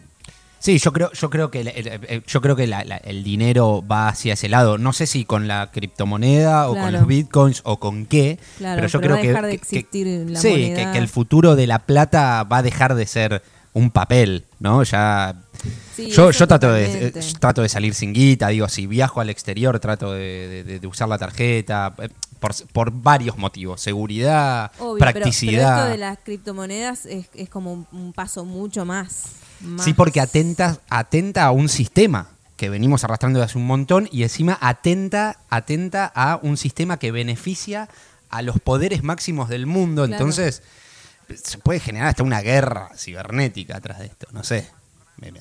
Sí, 0.64 0.78
yo 0.80 0.94
creo, 0.94 1.12
yo 1.12 1.30
creo 1.30 1.52
que, 1.52 1.60
el, 1.60 2.24
yo 2.26 2.40
creo 2.42 2.56
que 2.56 2.68
la- 2.68 2.86
la- 2.86 2.96
el 2.96 3.22
dinero 3.22 3.84
va 3.86 4.08
hacia 4.08 4.32
ese 4.36 4.48
lado. 4.48 4.78
No 4.78 4.94
sé 4.94 5.08
si 5.08 5.26
con 5.26 5.46
la 5.50 5.70
criptomoneda 5.74 6.70
o 6.70 6.74
con 6.76 6.94
los 6.94 7.06
bitcoins 7.06 7.60
o 7.66 7.82
con 7.82 8.06
qué. 8.06 8.40
Claro, 8.60 8.78
pero 8.78 8.88
yo 8.88 9.02
pero 9.02 9.16
creo 9.16 9.16
va 9.16 9.20
a 9.20 9.22
que, 9.22 9.28
dejar 9.28 9.46
de 9.46 9.52
que- 9.52 9.58
que- 9.58 9.78
existir 9.80 10.08
la 10.30 10.40
sí, 10.40 10.50
moneda. 10.52 10.76
que, 10.86 10.92
que 10.94 10.98
el 11.00 11.10
futuro 11.10 11.58
de 11.58 11.68
la 11.68 11.80
plata 11.80 12.44
va 12.46 12.60
a 12.60 12.64
dejar 12.64 12.96
de 12.96 13.06
ser 13.06 13.44
un 13.74 13.92
papel, 13.92 14.46
¿no? 14.60 14.84
Ya 14.84 15.36
Sí, 15.98 16.10
yo, 16.12 16.32
yo 16.32 16.48
trato 16.48 16.72
de, 16.72 17.08
eh, 17.08 17.14
trato 17.42 17.62
de 17.62 17.68
salir 17.68 17.94
sin 17.94 18.14
guita, 18.14 18.48
digo, 18.48 18.70
si 18.70 18.88
viajo 18.88 19.20
al 19.20 19.30
exterior 19.30 19.78
trato 19.82 20.14
de, 20.14 20.64
de- 20.64 20.80
de 20.80 20.88
usar 20.88 21.10
la 21.10 21.18
tarjeta, 21.18 21.94
eh, 22.02 22.08
por, 22.40 22.52
por 22.72 22.92
varios 22.92 23.38
motivos, 23.38 23.82
seguridad, 23.82 24.72
Obvio, 24.80 25.00
pero- 25.00 25.12
practicidad. 25.12 25.76
Pero, 25.76 25.78
esto 25.80 25.92
de 25.92 25.98
las 25.98 26.18
criptomonedas 26.20 27.06
es, 27.06 27.26
es 27.34 27.50
como 27.50 27.74
un, 27.74 27.88
un 27.92 28.14
paso 28.14 28.46
mucho 28.46 28.86
más. 28.86 29.24
Más- 29.64 29.84
Sí, 29.86 29.94
porque 29.94 30.20
atenta, 30.22 30.80
atenta 30.90 31.46
a 31.46 31.52
un 31.52 31.70
sistema 31.70 32.30
que 32.58 32.70
venimos 32.70 33.04
arrastrando 33.04 33.40
desde 33.40 33.52
hace 33.52 33.58
un 33.58 33.66
montón 33.68 34.08
y 34.12 34.24
encima 34.24 34.58
atenta, 34.62 35.40
atenta 35.50 36.12
a 36.16 36.40
un 36.42 36.56
sistema 36.58 36.98
que 37.00 37.12
beneficia 37.12 37.90
a 38.30 38.42
los 38.42 38.60
poderes 38.60 39.04
máximos 39.04 39.50
del 39.50 39.66
mundo. 39.66 40.06
Claro. 40.06 40.14
Entonces, 40.22 40.62
se 41.44 41.58
puede 41.58 41.80
generar 41.80 42.10
hasta 42.10 42.24
una 42.24 42.42
guerra 42.42 42.90
cibernética 42.96 43.78
atrás 43.78 44.00
de 44.00 44.06
esto, 44.08 44.28
no 44.32 44.44
sé. 44.44 44.68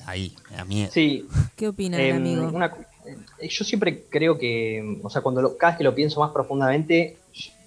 Ahí, 0.05 0.33
me 0.49 0.57
da 0.57 0.65
miedo. 0.65 0.91
Sí, 0.93 1.27
¿Qué 1.57 1.67
opina 1.67 1.97
eh, 1.97 2.11
el 2.11 2.15
amigo? 2.17 2.47
una- 2.47 2.67
eh, 3.39 3.49
yo 3.49 3.65
siempre 3.65 4.05
creo 4.09 4.37
que, 4.37 4.99
o 5.03 5.09
sea, 5.09 5.21
cuando 5.21 5.41
lo- 5.41 5.57
cada 5.57 5.71
vez 5.73 5.77
que 5.79 5.83
lo 5.83 5.93
pienso 5.93 6.19
más 6.21 6.31
profundamente, 6.31 7.17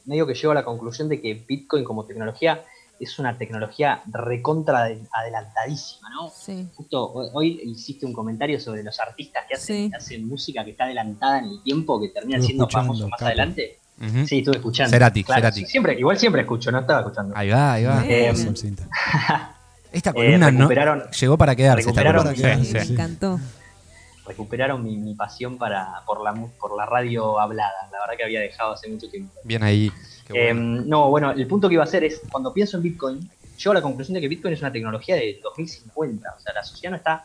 medio 0.07 0.27
que 0.27 0.35
llego 0.35 0.53
a 0.53 0.55
la 0.55 0.65
conclusión 0.65 1.09
de 1.09 1.21
que 1.21 1.35
Bitcoin 1.47 1.85
como 1.85 2.05
tecnología 2.07 2.63
es 2.99 3.19
una 3.19 3.37
tecnología 3.37 4.03
recontra 4.07 4.85
de- 4.85 5.03
adelantadísima, 5.13 6.09
¿no? 6.11 6.31
Sí. 6.31 6.69
Justo 6.75 7.13
hoy, 7.13 7.29
hoy 7.33 7.61
hiciste 7.65 8.07
un 8.07 8.13
comentario 8.13 8.59
sobre 8.61 8.83
los 8.83 8.99
artistas 9.01 9.45
que 9.49 9.55
hacen, 9.55 9.77
Sí. 9.85 9.91
que 9.91 9.97
hacen 9.97 10.27
música 10.29 10.65
que 10.65 10.71
está 10.73 10.85
adelantada 10.85 11.39
en 11.41 11.45
el 11.47 11.63
tiempo, 11.63 12.01
que 12.01 12.09
termina 12.09 12.37
Estuve 12.39 12.47
siendo 12.49 12.69
famoso 12.69 13.09
más 13.09 13.21
adelante. 13.23 13.79
Sí, 14.27 14.39
estuve 14.41 14.57
escuchando. 14.57 14.91
Cerati, 14.91 15.23
Cerati. 15.25 15.61
sí, 15.61 15.67
Siempre, 15.67 15.99
igual 15.99 16.19
siempre 16.19 16.43
escucho, 16.43 16.71
no 16.71 16.81
estaba 16.81 17.01
escuchando. 17.01 17.35
Ahí 17.37 17.49
va, 17.49 17.73
ahí 17.73 17.85
va. 17.85 18.05
Eh. 18.07 18.31
Esta 19.93 20.11
eh, 20.11 20.13
columna 20.13 20.51
no 20.51 20.69
recuperaron- 20.69 21.11
llegó 21.11 21.39
para 21.39 21.57
quedarse. 21.57 21.89
esta 21.89 22.03
recuperaron- 22.03 22.23
columna. 22.25 22.43
Para 22.43 22.55
quedarse, 22.55 22.65
sí, 22.67 22.75
Me 22.75 22.85
sí. 22.85 22.93
encantó. 22.93 23.41
Recuperaron 24.27 24.83
mi, 24.85 24.97
mi 24.99 25.15
pasión 25.15 25.57
para, 25.57 26.03
por, 26.05 26.23
la, 26.23 26.33
mu- 26.33 26.51
por 26.59 26.77
la 26.77 26.85
radio 26.85 27.39
hablada. 27.41 27.73
La 27.93 28.01
verdad 28.01 28.15
que 28.19 28.25
había 28.25 28.41
dejado 28.41 28.73
hace 28.73 28.89
mucho 28.91 29.09
tiempo. 29.09 29.33
Bien 29.45 29.63
ahí. 29.63 29.91
Eh, 30.35 30.53
bueno. 30.53 30.83
no, 30.87 31.11
bueno, 31.11 31.31
el 31.33 31.47
punto 31.47 31.69
que 31.69 31.75
iba 31.75 31.83
a 31.83 31.87
hacer 31.87 32.05
es, 32.05 32.23
cuando 32.31 32.53
pienso 32.53 32.77
en 32.77 32.83
Bitcoin, 32.83 33.31
llego 33.57 33.71
a 33.73 33.75
la 33.75 33.83
conclusión 33.83 34.15
de 34.15 34.21
que 34.21 34.29
Bitcoin 34.29 34.55
es 34.55 34.61
una 34.61 34.73
tecnología 34.73 35.17
de 35.17 35.41
2050. 35.43 36.35
O 36.37 36.41
sea, 36.41 36.53
la 36.55 36.65
sociedad 36.65 36.91
no 36.91 36.97
está 36.97 37.25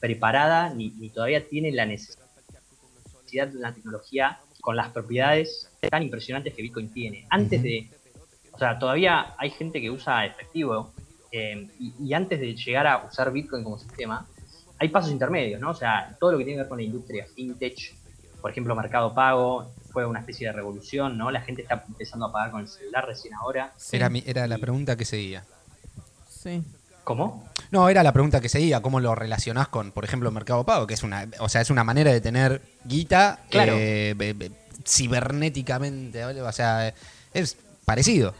preparada 0.00 0.72
ni, 0.74 0.90
ni 0.90 1.10
todavía 1.10 1.46
tiene 1.48 1.70
la 1.72 1.86
necesidad 1.86 2.22
de 3.32 3.58
una 3.58 3.72
tecnología 3.72 4.40
con 4.60 4.76
las 4.76 4.90
propiedades 4.90 5.68
tan 5.90 6.02
impresionantes 6.02 6.54
que 6.54 6.62
Bitcoin 6.62 6.92
tiene. 6.92 7.26
Antes 7.30 7.62
de, 7.62 7.90
o 8.52 8.58
sea, 8.58 8.78
todavía 8.78 9.34
hay 9.38 9.50
gente 9.50 9.80
que 9.80 9.90
usa 9.90 10.26
efectivo 10.26 10.92
eh, 11.30 11.68
y, 11.78 11.94
y 11.98 12.14
antes 12.14 12.38
de 12.38 12.54
llegar 12.54 12.86
a 12.86 13.06
usar 13.06 13.32
Bitcoin 13.32 13.64
como 13.64 13.78
sistema, 13.78 14.28
hay 14.78 14.88
pasos 14.88 15.12
intermedios, 15.12 15.60
¿no? 15.60 15.70
O 15.70 15.74
sea, 15.74 16.16
todo 16.18 16.32
lo 16.32 16.38
que 16.38 16.44
tiene 16.44 16.58
que 16.58 16.62
ver 16.62 16.68
con 16.68 16.78
la 16.78 16.84
industria 16.84 17.26
fintech, 17.34 17.96
por 18.40 18.50
ejemplo, 18.50 18.74
Mercado 18.74 19.14
Pago, 19.14 19.72
fue 19.92 20.06
una 20.06 20.20
especie 20.20 20.46
de 20.46 20.52
revolución, 20.52 21.16
¿no? 21.18 21.30
La 21.30 21.40
gente 21.42 21.62
está 21.62 21.84
empezando 21.86 22.26
a 22.26 22.32
pagar 22.32 22.50
con 22.50 22.60
el 22.62 22.68
celular 22.68 23.06
recién 23.06 23.34
ahora. 23.34 23.72
Sí. 23.76 23.96
Era, 23.96 24.08
mi- 24.08 24.22
era 24.26 24.46
la 24.46 24.58
pregunta 24.58 24.96
que 24.96 25.04
seguía. 25.04 25.44
Sí. 26.28 26.62
¿Cómo? 27.04 27.48
No, 27.70 27.88
era 27.88 28.02
la 28.02 28.12
pregunta 28.12 28.40
que 28.40 28.48
seguía, 28.48 28.80
¿cómo 28.80 29.00
lo 29.00 29.14
relacionás 29.14 29.68
con, 29.68 29.90
por 29.92 30.04
ejemplo, 30.04 30.30
Mercado 30.30 30.64
Pago? 30.64 30.86
Que 30.86 30.94
es 30.94 31.02
una, 31.02 31.26
o 31.40 31.48
sea, 31.48 31.60
es 31.60 31.70
una 31.70 31.82
manera 31.84 32.12
de 32.12 32.20
tener 32.20 32.62
guita 32.84 33.40
Claro. 33.50 33.72
eh, 33.76 34.14
be- 34.16 34.34
be- 34.34 34.52
cibernéticamente, 34.86 36.24
¿vale? 36.24 36.42
o 36.42 36.52
sea, 36.52 36.92
es 37.34 37.56
parecido. 37.84 38.34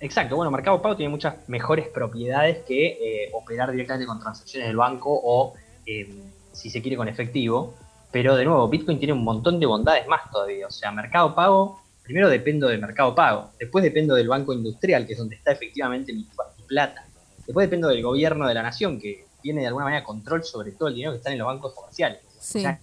Exacto, 0.00 0.34
bueno, 0.36 0.50
Mercado 0.50 0.82
Pago 0.82 0.96
tiene 0.96 1.10
muchas 1.10 1.36
mejores 1.48 1.86
propiedades 1.88 2.58
que 2.66 2.86
eh, 3.26 3.30
operar 3.34 3.70
directamente 3.70 4.06
con 4.06 4.18
transacciones 4.18 4.66
del 4.68 4.76
banco 4.76 5.10
o, 5.22 5.54
eh, 5.86 6.12
si 6.52 6.70
se 6.70 6.82
quiere, 6.82 6.96
con 6.96 7.06
efectivo. 7.08 7.74
Pero 8.12 8.36
de 8.36 8.44
nuevo, 8.44 8.68
Bitcoin 8.68 8.98
tiene 8.98 9.14
un 9.14 9.24
montón 9.24 9.58
de 9.58 9.66
bondades 9.66 10.06
más 10.06 10.30
todavía. 10.30 10.66
O 10.66 10.70
sea, 10.70 10.92
Mercado 10.92 11.34
Pago, 11.34 11.80
primero 12.02 12.28
dependo 12.28 12.68
del 12.68 12.80
Mercado 12.80 13.14
Pago, 13.14 13.50
después 13.58 13.82
dependo 13.82 14.14
del 14.14 14.28
Banco 14.28 14.52
Industrial, 14.52 15.06
que 15.06 15.14
es 15.14 15.18
donde 15.18 15.36
está 15.36 15.52
efectivamente 15.52 16.12
mi, 16.12 16.20
mi 16.20 16.64
plata. 16.66 17.06
Después 17.46 17.66
dependo 17.66 17.88
del 17.88 18.02
gobierno 18.02 18.46
de 18.46 18.54
la 18.54 18.62
nación, 18.62 19.00
que 19.00 19.24
tiene 19.40 19.62
de 19.62 19.66
alguna 19.66 19.86
manera 19.86 20.04
control 20.04 20.44
sobre 20.44 20.72
todo 20.72 20.88
el 20.88 20.94
dinero 20.94 21.12
que 21.12 21.18
está 21.18 21.32
en 21.32 21.38
los 21.38 21.46
bancos 21.46 21.72
comerciales. 21.72 22.20
Sí. 22.38 22.58
O 22.58 22.62
sea, 22.62 22.80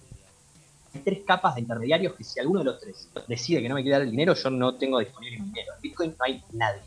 hay 0.92 1.00
tres 1.02 1.20
capas 1.24 1.54
de 1.54 1.60
intermediarios 1.60 2.14
que 2.14 2.24
si 2.24 2.40
alguno 2.40 2.60
de 2.60 2.64
los 2.64 2.80
tres 2.80 3.08
decide 3.28 3.62
que 3.62 3.68
no 3.68 3.76
me 3.76 3.82
quiere 3.82 3.98
dar 3.98 4.02
el 4.02 4.10
dinero, 4.10 4.34
yo 4.34 4.50
no 4.50 4.74
tengo 4.74 4.98
disponible 4.98 5.38
mi 5.38 5.46
dinero. 5.46 5.72
En 5.76 5.80
Bitcoin 5.80 6.10
no 6.18 6.24
hay 6.24 6.42
nadie. 6.52 6.82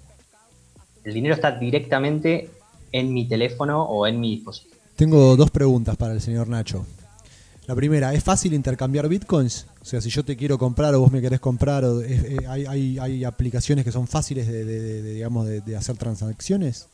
El 1.05 1.13
dinero 1.13 1.35
está 1.35 1.51
directamente 1.51 2.49
en 2.91 3.13
mi 3.13 3.27
teléfono 3.27 3.83
o 3.83 4.05
en 4.05 4.19
mi 4.19 4.35
dispositivo. 4.35 4.75
Tengo 4.95 5.35
dos 5.35 5.49
preguntas 5.49 5.95
para 5.95 6.13
el 6.13 6.21
señor 6.21 6.47
Nacho. 6.49 6.85
La 7.67 7.75
primera, 7.75 8.13
¿es 8.13 8.23
fácil 8.23 8.53
intercambiar 8.53 9.07
bitcoins? 9.07 9.67
O 9.81 9.85
sea, 9.85 10.01
si 10.01 10.09
yo 10.09 10.23
te 10.25 10.35
quiero 10.35 10.57
comprar 10.57 10.93
o 10.95 10.99
vos 10.99 11.11
me 11.11 11.21
querés 11.21 11.39
comprar, 11.39 11.85
o 11.85 12.01
es- 12.01 12.23
eh, 12.23 12.37
hay, 12.47 12.65
hay- 12.65 12.99
hay 12.99 13.23
aplicaciones 13.23 13.85
que 13.85 13.91
son 13.91 14.05
fáciles 14.07 14.47
de, 14.47 15.01
digamos, 15.13 15.47
de, 15.47 15.75
hacer 15.77 15.95
transacciones? 15.97 16.89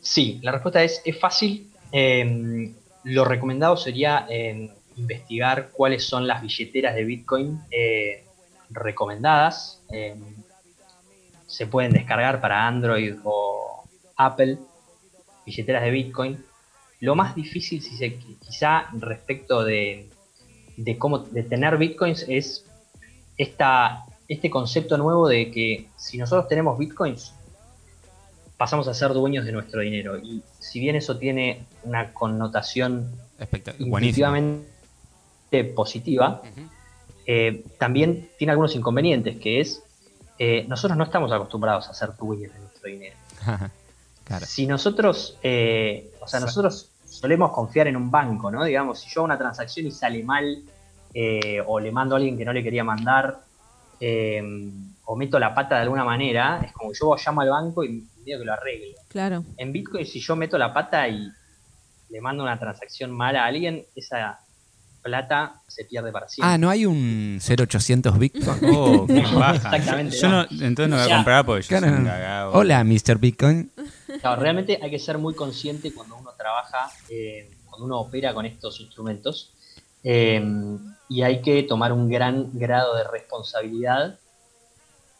Sí, 0.00 0.40
la 0.42 0.52
respuesta 0.52 0.82
es, 0.82 1.00
es 1.04 1.18
fácil. 1.20 1.68
Eh, 1.92 2.74
lo 3.04 3.24
recomendado 3.24 3.76
sería 3.76 4.26
eh, 4.28 4.70
investigar 4.96 5.70
cuáles 5.72 6.04
son 6.04 6.26
las 6.26 6.42
billeteras 6.42 6.94
de 6.96 7.04
Bitcoin 7.04 7.60
eh, 7.70 8.24
recomendadas. 8.70 9.80
Eh, 9.92 10.16
se 11.46 11.66
pueden 11.68 11.92
descargar 11.92 12.40
para 12.40 12.66
Android 12.66 13.14
o 13.22 13.84
Apple 14.16 14.58
billeteras 15.44 15.84
de 15.84 15.90
Bitcoin. 15.92 16.44
Lo 17.00 17.14
más 17.14 17.34
difícil, 17.34 17.82
si 17.82 17.96
se, 17.96 18.16
quizá 18.16 18.88
respecto 18.92 19.64
de, 19.64 20.08
de 20.76 20.98
cómo 20.98 21.18
de 21.18 21.42
tener 21.42 21.76
Bitcoins, 21.76 22.24
es 22.28 22.64
esta, 23.36 24.04
este 24.28 24.50
concepto 24.50 24.96
nuevo 24.96 25.28
de 25.28 25.50
que 25.50 25.88
si 25.96 26.18
nosotros 26.18 26.48
tenemos 26.48 26.78
Bitcoins, 26.78 27.34
pasamos 28.56 28.88
a 28.88 28.94
ser 28.94 29.12
dueños 29.12 29.44
de 29.44 29.52
nuestro 29.52 29.80
dinero. 29.80 30.18
Y 30.18 30.42
si 30.58 30.80
bien 30.80 30.96
eso 30.96 31.18
tiene 31.18 31.66
una 31.82 32.12
connotación 32.12 33.10
intuitivamente 33.78 34.66
positiva, 35.74 36.42
eh, 37.26 37.64
también 37.78 38.30
tiene 38.38 38.52
algunos 38.52 38.74
inconvenientes, 38.74 39.36
que 39.36 39.60
es, 39.60 39.82
eh, 40.38 40.64
nosotros 40.68 40.96
no 40.96 41.04
estamos 41.04 41.32
acostumbrados 41.32 41.88
a 41.88 41.94
ser 41.94 42.16
dueños 42.16 42.52
de 42.52 42.58
nuestro 42.60 42.88
dinero. 42.88 43.16
claro. 44.26 44.44
Si 44.44 44.66
nosotros, 44.66 45.38
eh, 45.42 46.10
o 46.20 46.28
sea, 46.28 46.40
nosotros 46.40 46.90
solemos 47.06 47.50
confiar 47.52 47.86
en 47.86 47.96
un 47.96 48.10
banco, 48.10 48.50
¿no? 48.50 48.62
Digamos, 48.64 49.00
si 49.00 49.08
yo 49.08 49.20
hago 49.20 49.24
una 49.26 49.38
transacción 49.38 49.86
y 49.86 49.90
sale 49.90 50.22
mal, 50.22 50.62
eh, 51.14 51.62
o 51.66 51.80
le 51.80 51.90
mando 51.90 52.14
a 52.14 52.18
alguien 52.18 52.36
que 52.36 52.44
no 52.44 52.52
le 52.52 52.62
quería 52.62 52.84
mandar, 52.84 53.40
eh, 54.00 54.42
o 55.06 55.16
meto 55.16 55.38
la 55.38 55.54
pata 55.54 55.76
de 55.76 55.82
alguna 55.82 56.04
manera, 56.04 56.60
es 56.64 56.72
como 56.72 56.90
que 56.90 56.98
yo 57.00 57.16
llamo 57.24 57.40
al 57.40 57.48
banco 57.48 57.84
y 57.84 58.06
digo 58.24 58.40
que 58.40 58.44
lo 58.44 58.52
arregle. 58.52 58.94
Claro. 59.08 59.44
En 59.56 59.72
Bitcoin, 59.72 60.04
si 60.04 60.20
yo 60.20 60.36
meto 60.36 60.58
la 60.58 60.74
pata 60.74 61.08
y 61.08 61.30
le 62.10 62.20
mando 62.20 62.42
una 62.42 62.58
transacción 62.58 63.10
mala 63.12 63.44
a 63.44 63.46
alguien, 63.46 63.84
esa 63.94 64.40
plata 65.02 65.62
se 65.68 65.84
pierde 65.84 66.10
para 66.10 66.28
siempre. 66.28 66.52
Ah, 66.52 66.58
¿no 66.58 66.68
hay 66.68 66.84
un 66.84 67.38
0800 67.40 68.18
Bitcoin? 68.18 68.58
Oh, 68.74 69.06
qué 69.06 69.22
baja. 69.22 69.54
Exactamente, 69.54 70.16
Yo 70.16 70.28
no. 70.28 70.42
entonces 70.50 70.88
no 70.88 70.96
voy 70.96 71.10
a 71.10 71.14
comprar 71.16 71.46
porque 71.46 71.62
yo 71.62 71.78
soy 71.78 71.88
un 71.88 72.04
cagado. 72.04 72.52
Hola, 72.52 72.84
Mr. 72.84 73.18
Bitcoin. 73.18 73.70
Claro, 74.28 74.42
realmente 74.42 74.78
hay 74.82 74.90
que 74.90 74.98
ser 74.98 75.18
muy 75.18 75.34
consciente 75.34 75.92
cuando 75.94 76.16
uno 76.16 76.32
trabaja, 76.36 76.90
eh, 77.08 77.50
cuando 77.66 77.86
uno 77.86 78.00
opera 78.00 78.34
con 78.34 78.46
estos 78.46 78.80
instrumentos. 78.80 79.52
eh, 80.04 80.40
y 81.08 81.22
hay 81.22 81.40
que 81.40 81.62
tomar 81.62 81.92
un 81.92 82.08
gran 82.08 82.50
grado 82.58 82.96
de 82.96 83.04
responsabilidad, 83.04 84.18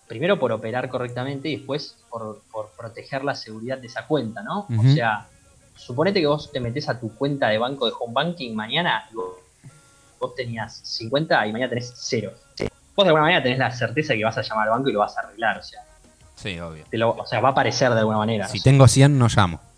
primero 0.08 0.38
por 0.38 0.52
operar 0.52 0.88
correctamente 0.88 1.48
y 1.48 1.56
después 1.56 1.96
por, 2.10 2.42
por 2.50 2.70
proteger 2.76 3.24
la 3.24 3.34
seguridad 3.34 3.78
de 3.78 3.86
esa 3.86 4.06
cuenta, 4.06 4.42
¿no? 4.42 4.66
O 4.78 4.82
sea, 4.94 5.28
suponete 5.76 6.20
que 6.20 6.26
vos 6.26 6.50
te 6.50 6.60
metes 6.60 6.88
a 6.88 6.98
tu 6.98 7.14
cuenta 7.14 7.48
de 7.48 7.58
banco 7.58 7.86
de 7.86 7.92
home 7.98 8.14
banking 8.14 8.54
mañana 8.54 9.08
y 9.12 9.14
vos, 9.14 9.36
vos 10.18 10.34
tenías 10.34 10.76
50 10.82 11.46
y 11.46 11.52
mañana 11.52 11.70
tenés 11.70 11.92
cero. 11.96 12.32
Vos 12.96 13.04
de 13.04 13.08
alguna 13.10 13.22
manera 13.22 13.42
tenés 13.42 13.58
la 13.58 13.70
certeza 13.70 14.14
que 14.14 14.24
vas 14.24 14.38
a 14.38 14.42
llamar 14.42 14.68
al 14.68 14.74
banco 14.74 14.88
y 14.88 14.92
lo 14.92 15.00
vas 15.00 15.16
a 15.16 15.20
arreglar, 15.20 15.58
o 15.58 15.62
sea, 15.62 15.85
Sí, 16.36 16.58
obvio. 16.60 16.84
te 16.90 16.98
lo- 16.98 17.10
o 17.16 17.26
sea 17.26 17.40
va 17.40 17.48
a 17.48 17.52
aparecer 17.52 17.92
de 17.92 17.98
alguna 17.98 18.18
manera. 18.18 18.46
Si 18.46 18.58
o 18.58 18.60
sea. 18.62 18.70
tengo 18.72 18.86
100, 18.86 19.18
no 19.18 19.28
llamo. 19.28 19.60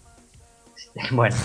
Bueno, 1.12 1.36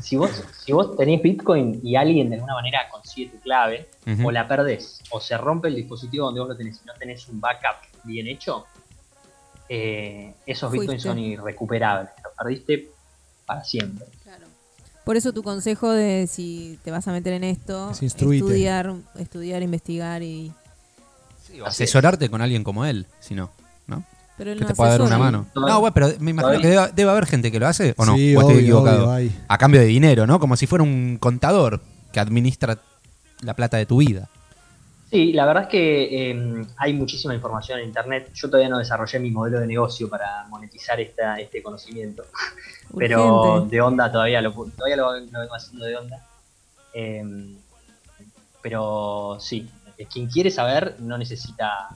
si 0.00 0.16
vos, 0.16 0.30
si 0.64 0.72
vos 0.72 0.96
tenés 0.96 1.20
Bitcoin 1.20 1.80
y 1.82 1.96
alguien 1.96 2.30
de 2.30 2.36
alguna 2.36 2.54
manera 2.54 2.88
consigue 2.90 3.30
tu 3.30 3.40
clave, 3.40 3.90
o 4.24 4.30
la 4.30 4.48
perdés, 4.48 5.00
o 5.10 5.20
se 5.20 5.36
rompe 5.36 5.68
el 5.68 5.74
dispositivo 5.74 6.26
donde 6.26 6.40
vos 6.40 6.48
lo 6.48 6.56
tenés 6.56 6.80
y 6.82 6.86
no 6.86 6.94
tenés 6.94 7.28
un 7.28 7.38
backup 7.38 7.76
bien 8.04 8.26
hecho, 8.26 8.64
eh, 9.68 10.34
esos 10.46 10.70
Fuiste. 10.70 10.82
Bitcoins 10.82 11.02
son 11.02 11.18
irrecuperables. 11.18 12.10
Los 12.24 12.32
perdiste 12.34 12.90
para 13.44 13.64
siempre. 13.64 14.06
Por 15.04 15.16
eso 15.16 15.32
tu 15.32 15.42
consejo 15.42 15.90
de 15.90 16.26
si 16.28 16.78
te 16.84 16.90
vas 16.90 17.06
a 17.08 17.12
meter 17.12 17.32
en 17.32 17.44
esto, 17.44 17.90
Es 17.90 18.02
estudiar, 18.02 18.94
estudiar, 19.16 19.62
investigar 19.62 20.22
y... 20.22 20.52
Asesorarte 21.66 22.30
con 22.30 22.40
alguien 22.40 22.62
como 22.64 22.86
él, 22.86 23.06
si 23.18 23.34
no, 23.34 23.50
¿no? 23.86 24.04
Pero 24.36 24.52
él 24.52 24.58
Que 24.58 24.64
no 24.64 24.68
te 24.68 24.74
pueda 24.74 24.90
dar 24.92 25.02
una 25.02 25.18
mano. 25.18 25.46
No, 25.54 25.80
bueno, 25.80 25.94
pero 25.94 26.08
me 26.18 26.30
imagino 26.30 26.60
que 26.60 26.68
debe, 26.68 26.92
debe 26.94 27.10
haber 27.10 27.26
gente 27.26 27.52
que 27.52 27.60
lo 27.60 27.66
hace, 27.66 27.94
¿o 27.96 28.04
no? 28.04 28.16
Sí, 28.16 28.34
¿O 28.34 28.40
estoy 28.40 28.54
obvio, 28.54 28.62
equivocado? 28.62 29.10
obvio. 29.14 29.30
A 29.48 29.58
cambio 29.58 29.80
de 29.80 29.86
dinero, 29.86 30.26
¿no? 30.26 30.40
Como 30.40 30.56
si 30.56 30.66
fuera 30.66 30.82
un 30.82 31.18
contador 31.20 31.80
que 32.12 32.20
administra 32.20 32.78
la 33.42 33.54
plata 33.54 33.76
de 33.76 33.86
tu 33.86 33.98
vida. 33.98 34.28
Sí, 35.10 35.34
la 35.34 35.44
verdad 35.44 35.64
es 35.64 35.68
que 35.68 36.30
eh, 36.30 36.66
hay 36.78 36.94
muchísima 36.94 37.34
información 37.34 37.78
en 37.80 37.86
Internet. 37.86 38.30
Yo 38.32 38.48
todavía 38.48 38.70
no 38.70 38.78
desarrollé 38.78 39.18
mi 39.18 39.30
modelo 39.30 39.60
de 39.60 39.66
negocio 39.66 40.08
para 40.08 40.46
monetizar 40.48 40.98
esta, 41.00 41.36
este 41.36 41.62
conocimiento. 41.62 42.24
pero 42.96 43.42
Urgente. 43.42 43.76
de 43.76 43.82
onda 43.82 44.10
todavía 44.10 44.40
lo, 44.40 44.52
todavía 44.52 44.96
lo, 44.96 45.12
lo 45.12 45.40
vengo 45.40 45.54
haciendo 45.54 45.84
de 45.84 45.96
onda. 45.96 46.26
Eh, 46.94 47.22
pero 48.62 49.36
sí, 49.40 49.68
quien 50.10 50.28
quiere 50.28 50.50
saber 50.50 50.96
no 51.00 51.18
necesita. 51.18 51.88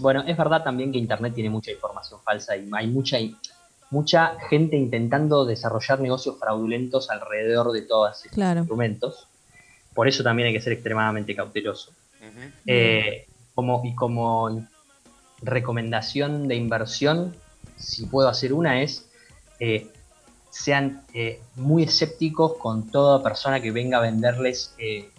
Bueno, 0.00 0.22
es 0.26 0.36
verdad 0.36 0.62
también 0.62 0.92
que 0.92 0.98
internet 0.98 1.34
tiene 1.34 1.50
mucha 1.50 1.70
información 1.70 2.20
falsa 2.24 2.56
y 2.56 2.68
hay 2.72 2.86
mucha 2.88 3.18
mucha 3.90 4.36
gente 4.50 4.76
intentando 4.76 5.44
desarrollar 5.44 6.00
negocios 6.00 6.36
fraudulentos 6.40 7.10
alrededor 7.10 7.70
de 7.70 7.82
todos 7.82 8.16
estos 8.16 8.32
Claro. 8.32 8.60
instrumentos. 8.60 9.28
Por 9.94 10.08
eso 10.08 10.24
también 10.24 10.48
hay 10.48 10.54
que 10.54 10.60
ser 10.60 10.72
extremadamente 10.72 11.34
cauteloso. 11.36 11.92
Eh, 12.66 13.28
como, 13.54 13.82
y 13.84 13.94
como 13.94 14.66
recomendación 15.42 16.48
de 16.48 16.56
inversión, 16.56 17.36
si 17.76 18.06
puedo 18.06 18.28
hacer 18.28 18.52
una, 18.52 18.82
es 18.82 19.06
eh, 19.60 19.86
sean 20.50 21.02
eh, 21.12 21.40
muy 21.56 21.84
escépticos 21.84 22.54
con 22.54 22.90
toda 22.90 23.22
persona 23.22 23.60
que 23.60 23.70
venga 23.70 23.98
a 23.98 24.00
venderles, 24.00 24.74
eh, 24.78 25.10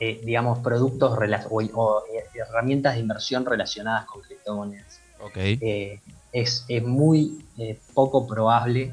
eh, 0.00 0.18
digamos, 0.24 0.60
productos 0.60 1.12
o, 1.50 1.56
o, 1.74 2.02
eh, 2.06 2.24
herramientas 2.34 2.94
de 2.94 3.00
inversión 3.00 3.44
relacionadas 3.44 4.06
con 4.06 4.22
criptomonedas. 4.22 5.00
Ok. 5.20 5.36
Eh, 5.36 6.00
es, 6.32 6.64
es 6.68 6.82
muy 6.82 7.44
eh, 7.58 7.78
poco 7.92 8.26
probable 8.26 8.92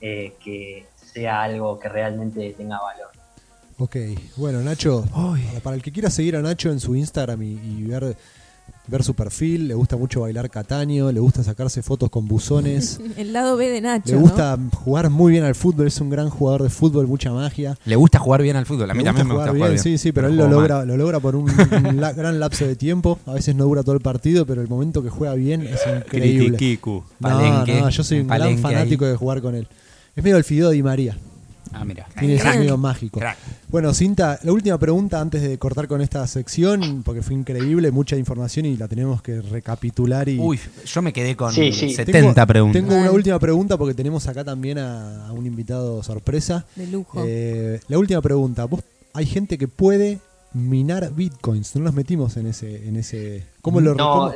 eh, 0.00 0.34
que 0.44 0.86
sea 0.94 1.42
algo 1.42 1.78
que 1.78 1.88
realmente 1.88 2.52
tenga 2.52 2.78
valor. 2.80 3.08
Ok, 3.78 3.96
bueno 4.36 4.60
Nacho, 4.60 5.04
para, 5.12 5.60
para 5.62 5.74
el 5.74 5.82
que 5.82 5.90
quiera 5.90 6.10
seguir 6.10 6.36
a 6.36 6.42
Nacho 6.42 6.70
en 6.70 6.78
su 6.78 6.94
Instagram 6.94 7.42
y, 7.42 7.52
y 7.52 7.84
ver, 7.84 8.16
ver 8.88 9.04
su 9.04 9.14
perfil, 9.14 9.68
le 9.68 9.74
gusta 9.74 9.96
mucho 9.96 10.22
bailar 10.22 10.50
cataño, 10.50 11.12
le 11.12 11.20
gusta 11.20 11.42
sacarse 11.44 11.82
fotos 11.82 12.10
con 12.10 12.26
buzones, 12.26 13.00
El 13.16 13.32
lado 13.32 13.56
B 13.56 13.68
de 13.70 13.80
Nacho. 13.80 14.12
le 14.12 14.16
gusta 14.20 14.58
jugar 14.84 15.08
muy 15.08 15.32
bien 15.32 15.44
al 15.44 15.54
fútbol, 15.54 15.86
es 15.86 16.00
un 16.00 16.10
gran 16.10 16.28
jugador 16.28 16.64
de 16.64 16.68
fútbol, 16.68 17.06
mucha 17.06 17.30
magia. 17.32 17.78
Le 17.84 17.96
gusta 17.96 18.18
jugar 18.18 18.42
bien 18.42 18.56
al 18.56 18.66
fútbol. 18.66 18.90
A 18.90 18.94
mí 18.94 18.98
Le 19.00 19.04
también 19.04 19.28
me 19.28 19.34
gusta 19.34 19.52
jugar 19.52 19.70
bien. 19.70 19.82
Sí, 19.82 19.98
sí, 19.98 20.10
pero 20.12 20.26
él 20.26 20.36
lo 20.36 20.48
logra, 20.48 20.84
lo 20.84 20.96
logra 20.96 21.20
por 21.20 21.36
un, 21.36 21.48
un 21.50 22.00
la- 22.00 22.12
gran 22.12 22.40
lapso 22.40 22.66
de 22.66 22.74
tiempo. 22.76 23.18
A 23.24 23.34
veces 23.34 23.54
no 23.54 23.64
dura 23.64 23.82
todo 23.82 23.94
el 23.94 24.00
partido, 24.02 24.44
pero 24.46 24.60
el 24.60 24.68
momento 24.68 25.02
que 25.02 25.10
juega 25.10 25.34
bien 25.34 25.62
es 25.62 25.80
increíble. 25.86 26.56
Critiquicu. 26.56 27.04
No, 27.20 27.64
no, 27.66 27.88
yo 27.88 28.02
soy 28.02 28.20
un 28.20 28.26
gran 28.26 28.58
fanático 28.58 29.06
de 29.06 29.16
jugar 29.16 29.40
con 29.40 29.54
él. 29.54 29.68
Es 30.16 30.22
medio 30.24 30.36
el 30.36 30.44
Fideo 30.44 30.70
Di 30.70 30.82
María. 30.82 31.16
Ah, 31.72 31.84
mira. 31.84 32.06
Tiene 32.18 32.34
ese 32.34 32.58
medio 32.58 32.76
mágico. 32.76 33.18
Crack. 33.20 33.38
Bueno, 33.68 33.94
Cinta, 33.94 34.38
la 34.42 34.52
última 34.52 34.78
pregunta 34.78 35.20
antes 35.20 35.42
de 35.42 35.58
cortar 35.58 35.88
con 35.88 36.00
esta 36.00 36.26
sección, 36.26 37.02
porque 37.02 37.22
fue 37.22 37.34
increíble, 37.34 37.90
mucha 37.90 38.16
información 38.16 38.66
y 38.66 38.76
la 38.76 38.88
tenemos 38.88 39.22
que 39.22 39.40
recapitular. 39.40 40.28
Y 40.28 40.38
Uy, 40.38 40.60
yo 40.84 41.02
me 41.02 41.12
quedé 41.12 41.36
con 41.36 41.52
Sí, 41.52 41.72
sí. 41.72 41.94
70 41.94 42.12
tengo, 42.12 42.46
preguntas. 42.46 42.82
Tengo 42.82 42.96
una 42.96 43.10
última 43.10 43.38
pregunta 43.38 43.76
porque 43.76 43.94
tenemos 43.94 44.26
acá 44.28 44.44
también 44.44 44.78
a, 44.78 45.26
a 45.28 45.32
un 45.32 45.46
invitado 45.46 46.02
sorpresa. 46.02 46.66
De 46.76 46.86
lujo. 46.86 47.22
Eh, 47.26 47.80
la 47.88 47.98
última 47.98 48.20
pregunta. 48.20 48.64
¿Vos, 48.66 48.82
hay 49.14 49.26
gente 49.26 49.58
que 49.58 49.68
puede 49.68 50.18
minar 50.54 51.12
bitcoins. 51.14 51.74
No 51.76 51.82
nos 51.82 51.94
metimos 51.94 52.36
en 52.36 52.46
ese. 52.46 52.86
En 52.88 52.96
ese 52.96 53.44
¿Cómo 53.62 53.80
lo, 53.80 53.94
No, 53.94 54.32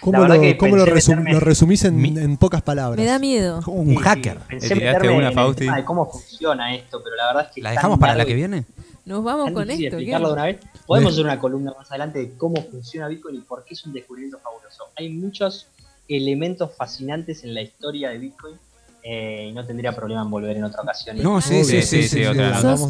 cómo, 0.00 0.18
lo, 0.18 0.22
verdad 0.22 0.40
que 0.40 0.56
cómo 0.56 0.76
lo 0.76 0.84
pensé 0.84 1.12
resum- 1.12 1.18
meterme- 1.22 1.32
lo 1.32 1.40
resumís 1.40 1.84
en, 1.84 1.96
Mi- 1.96 2.18
en 2.18 2.36
pocas 2.36 2.62
palabras? 2.62 2.98
Me 2.98 3.04
da 3.06 3.18
miedo. 3.18 3.60
Como 3.62 3.78
un 3.78 3.90
Sí, 3.90 3.96
hacker. 3.96 4.38
sí, 4.38 4.44
pensé 4.48 4.68
¿Le 4.74 4.80
tiraste 4.80 4.98
meterme 4.98 5.16
una, 5.16 5.28
en 5.42 5.48
el 5.48 5.54
tema 5.56 5.76
de 5.76 5.84
cómo 5.84 6.10
funciona 6.10 6.74
esto, 6.74 7.00
pero 7.02 7.16
la 7.16 7.26
verdad 7.28 7.46
es 7.48 7.54
que 7.54 7.60
¿La 7.62 7.70
dejamos 7.70 7.98
para 7.98 8.14
la 8.14 8.24
que 8.24 8.34
viene? 8.34 8.64
Nos 9.04 9.22
vamos 9.22 9.50
con 9.52 9.68
esto. 9.70 9.78
¿qué? 9.80 9.86
explicarlo 9.88 10.28
de 10.28 10.32
una 10.34 10.44
vez. 10.44 10.58
Podemos 10.86 11.12
hacer 11.12 11.24
una 11.24 11.38
columna 11.38 11.72
más 11.78 11.90
adelante 11.90 12.18
de 12.20 12.32
cómo 12.38 12.56
funciona 12.70 13.06
Bitcoin 13.08 13.36
y 13.36 13.40
por 13.40 13.64
qué 13.64 13.74
es 13.74 13.84
un 13.84 13.92
descubrimiento 13.92 14.38
fabuloso. 14.38 14.84
Hay 14.96 15.10
muchos 15.10 15.66
elementos 16.08 16.70
fascinantes 16.76 17.44
en 17.44 17.54
la 17.54 17.62
historia 17.62 18.10
de 18.10 18.18
Bitcoin 18.18 18.56
eh, 19.02 19.48
y 19.50 19.52
no 19.52 19.64
tendría 19.66 19.94
problema 19.94 20.22
en 20.22 20.30
volver 20.30 20.56
en 20.56 20.64
otra 20.64 20.82
ocasión. 20.82 21.18
No, 21.22 21.40
sí, 21.42 21.62
sí, 21.64 21.82
sí, 21.82 22.08
sí, 22.08 22.22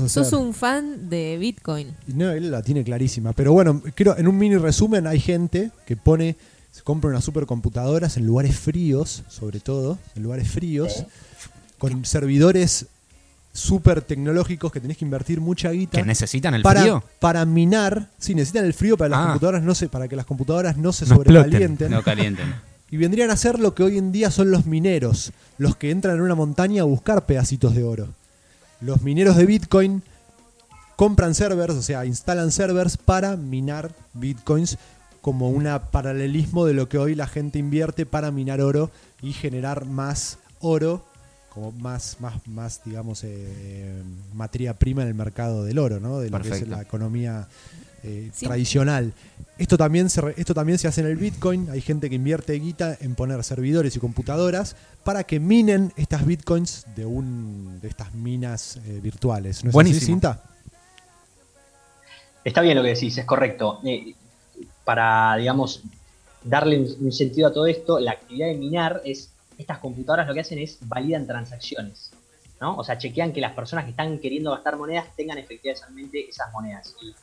Sos, 0.09 0.33
un 0.33 0.55
fan 0.55 1.09
de 1.09 1.37
Bitcoin. 1.39 1.93
No, 2.07 2.31
él 2.31 2.51
la 2.53 2.63
tiene 2.63 2.85
clarísima. 2.85 3.33
Pero 3.33 3.53
bueno, 3.53 3.83
creo 3.97 4.17
en 4.17 4.29
un 4.29 4.39
mini 4.39 4.57
resumen 4.57 5.07
hay 5.09 5.19
gente 5.19 5.71
que 5.87 5.97
pone, 5.97 6.37
se 6.75 6.83
compra 6.83 7.09
unas 7.11 7.23
supercomputadoras 7.23 8.17
en 8.17 8.27
lugares 8.27 8.59
fríos, 8.59 9.23
sobre 9.29 9.61
todo, 9.61 9.97
en 10.17 10.25
lugares 10.25 10.51
fríos, 10.51 11.05
con 11.79 12.05
servidores 12.05 12.87
súper 13.53 14.03
tecnológicos 14.03 14.73
que 14.73 14.81
tenés 14.81 14.97
que 14.97 15.05
invertir 15.05 15.41
mucha 15.41 15.71
guita. 15.71 15.99
¿Que 15.99 16.05
necesitan 16.05 16.55
el 16.55 16.63
para, 16.63 16.81
frío? 16.81 17.05
para 17.21 17.45
minar, 17.45 18.11
sí, 18.19 18.35
necesitan 18.35 18.65
el 18.65 18.75
frío 18.75 18.97
para 18.97 19.11
las 19.11 19.21
Ah. 19.21 19.27
computadoras 19.27 19.63
no 19.63 19.73
se, 19.77 19.89
para 19.89 20.09
que 20.09 20.17
las 20.17 20.27
computadoras 20.27 20.77
no 20.77 20.93
se 20.93 21.07
No 21.07 21.15
exploten. 21.15 21.35
sobrecalienten. 21.45 21.91
No 21.93 22.03
calienten. 22.03 22.55
Y 22.91 22.97
vendrían 22.97 23.31
a 23.31 23.37
ser 23.37 23.59
lo 23.61 23.75
que 23.75 23.83
hoy 23.85 23.99
en 23.99 24.11
día 24.13 24.31
son 24.33 24.51
los 24.53 24.67
mineros, 24.67 25.33
los 25.59 25.75
que 25.77 25.91
entran 25.93 26.17
en 26.17 26.23
una 26.23 26.35
montaña 26.35 26.83
a 26.83 26.85
buscar 26.85 27.25
pedacitos 27.27 27.75
de 27.75 27.83
oro. 27.85 28.09
Los 28.81 29.03
mineros 29.03 29.37
de 29.37 29.47
Bitcoin 29.47 30.03
compran 30.97 31.35
servers, 31.35 31.75
o 31.75 31.83
sea, 31.83 32.05
instalan 32.05 32.53
servers 32.53 32.97
para 32.97 33.37
minar 33.37 33.91
Bitcoins 34.13 34.79
como 35.25 35.49
un 35.49 35.67
paralelismo 35.91 36.67
de 36.67 36.75
lo 36.75 36.87
que 36.87 36.99
hoy 36.99 37.15
la 37.15 37.27
gente 37.27 37.59
invierte 37.59 38.05
para 38.05 38.31
minar 38.31 38.61
oro 38.61 38.91
y 39.23 39.33
generar 39.33 39.87
más 39.87 40.37
oro, 40.61 41.03
como 41.49 41.73
más, 41.73 42.19
más, 42.21 42.47
más 42.47 42.83
digamos, 42.85 43.25
eh, 43.25 44.03
materia 44.35 44.75
prima 44.75 45.01
en 45.01 45.09
el 45.09 45.15
mercado 45.15 45.65
del 45.65 45.79
oro, 45.79 45.99
¿no? 45.99 46.19
De 46.19 46.29
lo 46.29 46.39
que 46.43 46.51
es 46.51 46.69
la 46.69 46.83
economía 46.83 47.49
eh, 48.03 48.31
Sí. 48.35 48.45
tradicional. 48.45 49.15
Esto 49.57 49.79
también, 49.79 50.11
se 50.11 50.21
re- 50.21 50.35
esto 50.37 50.53
también 50.53 50.79
se 50.79 50.89
hace 50.89 51.01
en 51.01 51.07
el 51.07 51.17
Bitcoin. 51.17 51.71
Hay 51.71 51.81
gente 51.81 52.11
que 52.11 52.17
invierte 52.17 52.53
guita 52.59 52.99
en 53.01 53.15
poner 53.15 53.43
servidores 53.45 53.97
y 53.97 54.01
computadoras 54.01 54.77
para 55.05 55.25
que 55.25 55.41
minen 55.41 55.91
estas 55.97 56.27
Bitcoins 56.27 56.85
de, 56.97 57.07
un, 57.07 57.79
de 57.81 57.89
estas 57.89 58.13
minas 58.15 58.77
eh, 58.87 59.01
virtuales. 59.03 59.65
¿No 59.65 59.71
es 59.71 59.73
así, 59.73 59.73
Buenísimo. 59.73 60.07
Cinta? 60.07 60.43
Está 62.45 62.61
bien 62.61 62.77
lo 62.77 62.83
que 62.83 62.91
decís, 62.91 63.17
es 63.17 63.25
correcto. 63.25 63.81
Para, 64.85 65.37
digamos, 65.37 65.83
darle 66.43 66.81
un, 67.01 67.13
sentido 67.13 67.49
a 67.49 67.53
todo 67.53 67.67
esto, 67.67 67.99
la 67.99 68.13
actividad 68.13 68.49
de 68.49 68.55
minar 68.55 69.01
es, 69.05 69.33
estas 69.57 69.79
computadoras 69.79 70.29
lo 70.29 70.35
que 70.35 70.41
hacen 70.41 70.59
es 70.59 70.79
validan 70.83 71.27
transacciones, 71.27 72.13
¿no? 72.61 72.77
O 72.77 72.85
sea, 72.85 72.99
chequean 72.99 73.33
que 73.33 73.41
las 73.41 73.53
personas 73.53 73.85
que 73.85 73.93
están 73.93 74.19
queriendo 74.19 74.51
gastar 74.51 74.77
monedas 74.77 75.07
tengan 75.17 75.39
efectivamente 75.39 76.29
esas 76.29 76.53
monedas. 76.53 76.95
Y 77.01 77.15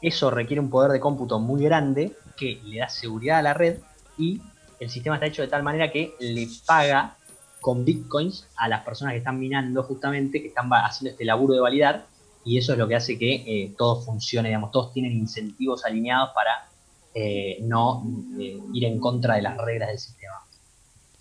eso 0.00 0.30
requiere 0.30 0.60
un 0.60 0.70
poder 0.70 0.92
de 0.92 1.00
cómputo 1.00 1.38
muy 1.38 1.62
grande 1.62 2.12
que 2.36 2.60
le 2.64 2.78
da 2.78 2.88
seguridad 2.88 3.38
a 3.38 3.42
la 3.42 3.54
red 3.54 3.78
y 4.18 4.40
el 4.78 4.90
sistema 4.90 5.16
está 5.16 5.26
hecho 5.26 5.42
de 5.42 5.48
tal 5.48 5.62
manera 5.62 5.90
que 5.90 6.14
le 6.20 6.48
paga 6.66 7.16
con 7.60 7.84
bitcoins 7.84 8.46
a 8.56 8.68
las 8.68 8.84
personas 8.84 9.12
que 9.12 9.18
están 9.18 9.38
minando 9.38 9.82
justamente, 9.82 10.40
que 10.40 10.48
están 10.48 10.70
haciendo 10.70 11.10
este 11.12 11.24
laburo 11.24 11.54
de 11.54 11.60
validar 11.60 12.06
y 12.44 12.58
eso 12.58 12.72
es 12.72 12.78
lo 12.78 12.86
que 12.86 12.94
hace 12.94 13.18
que 13.18 13.34
eh, 13.46 13.74
todo 13.76 14.02
funcione, 14.02 14.48
digamos, 14.48 14.70
todos 14.70 14.92
tienen 14.92 15.12
incentivos 15.12 15.84
alineados 15.84 16.30
para 16.34 16.68
eh, 17.18 17.56
no 17.62 18.04
eh, 18.38 18.58
ir 18.74 18.84
en 18.84 19.00
contra 19.00 19.36
de 19.36 19.42
las 19.42 19.56
reglas 19.56 19.88
del 19.88 19.98
sistema. 19.98 20.34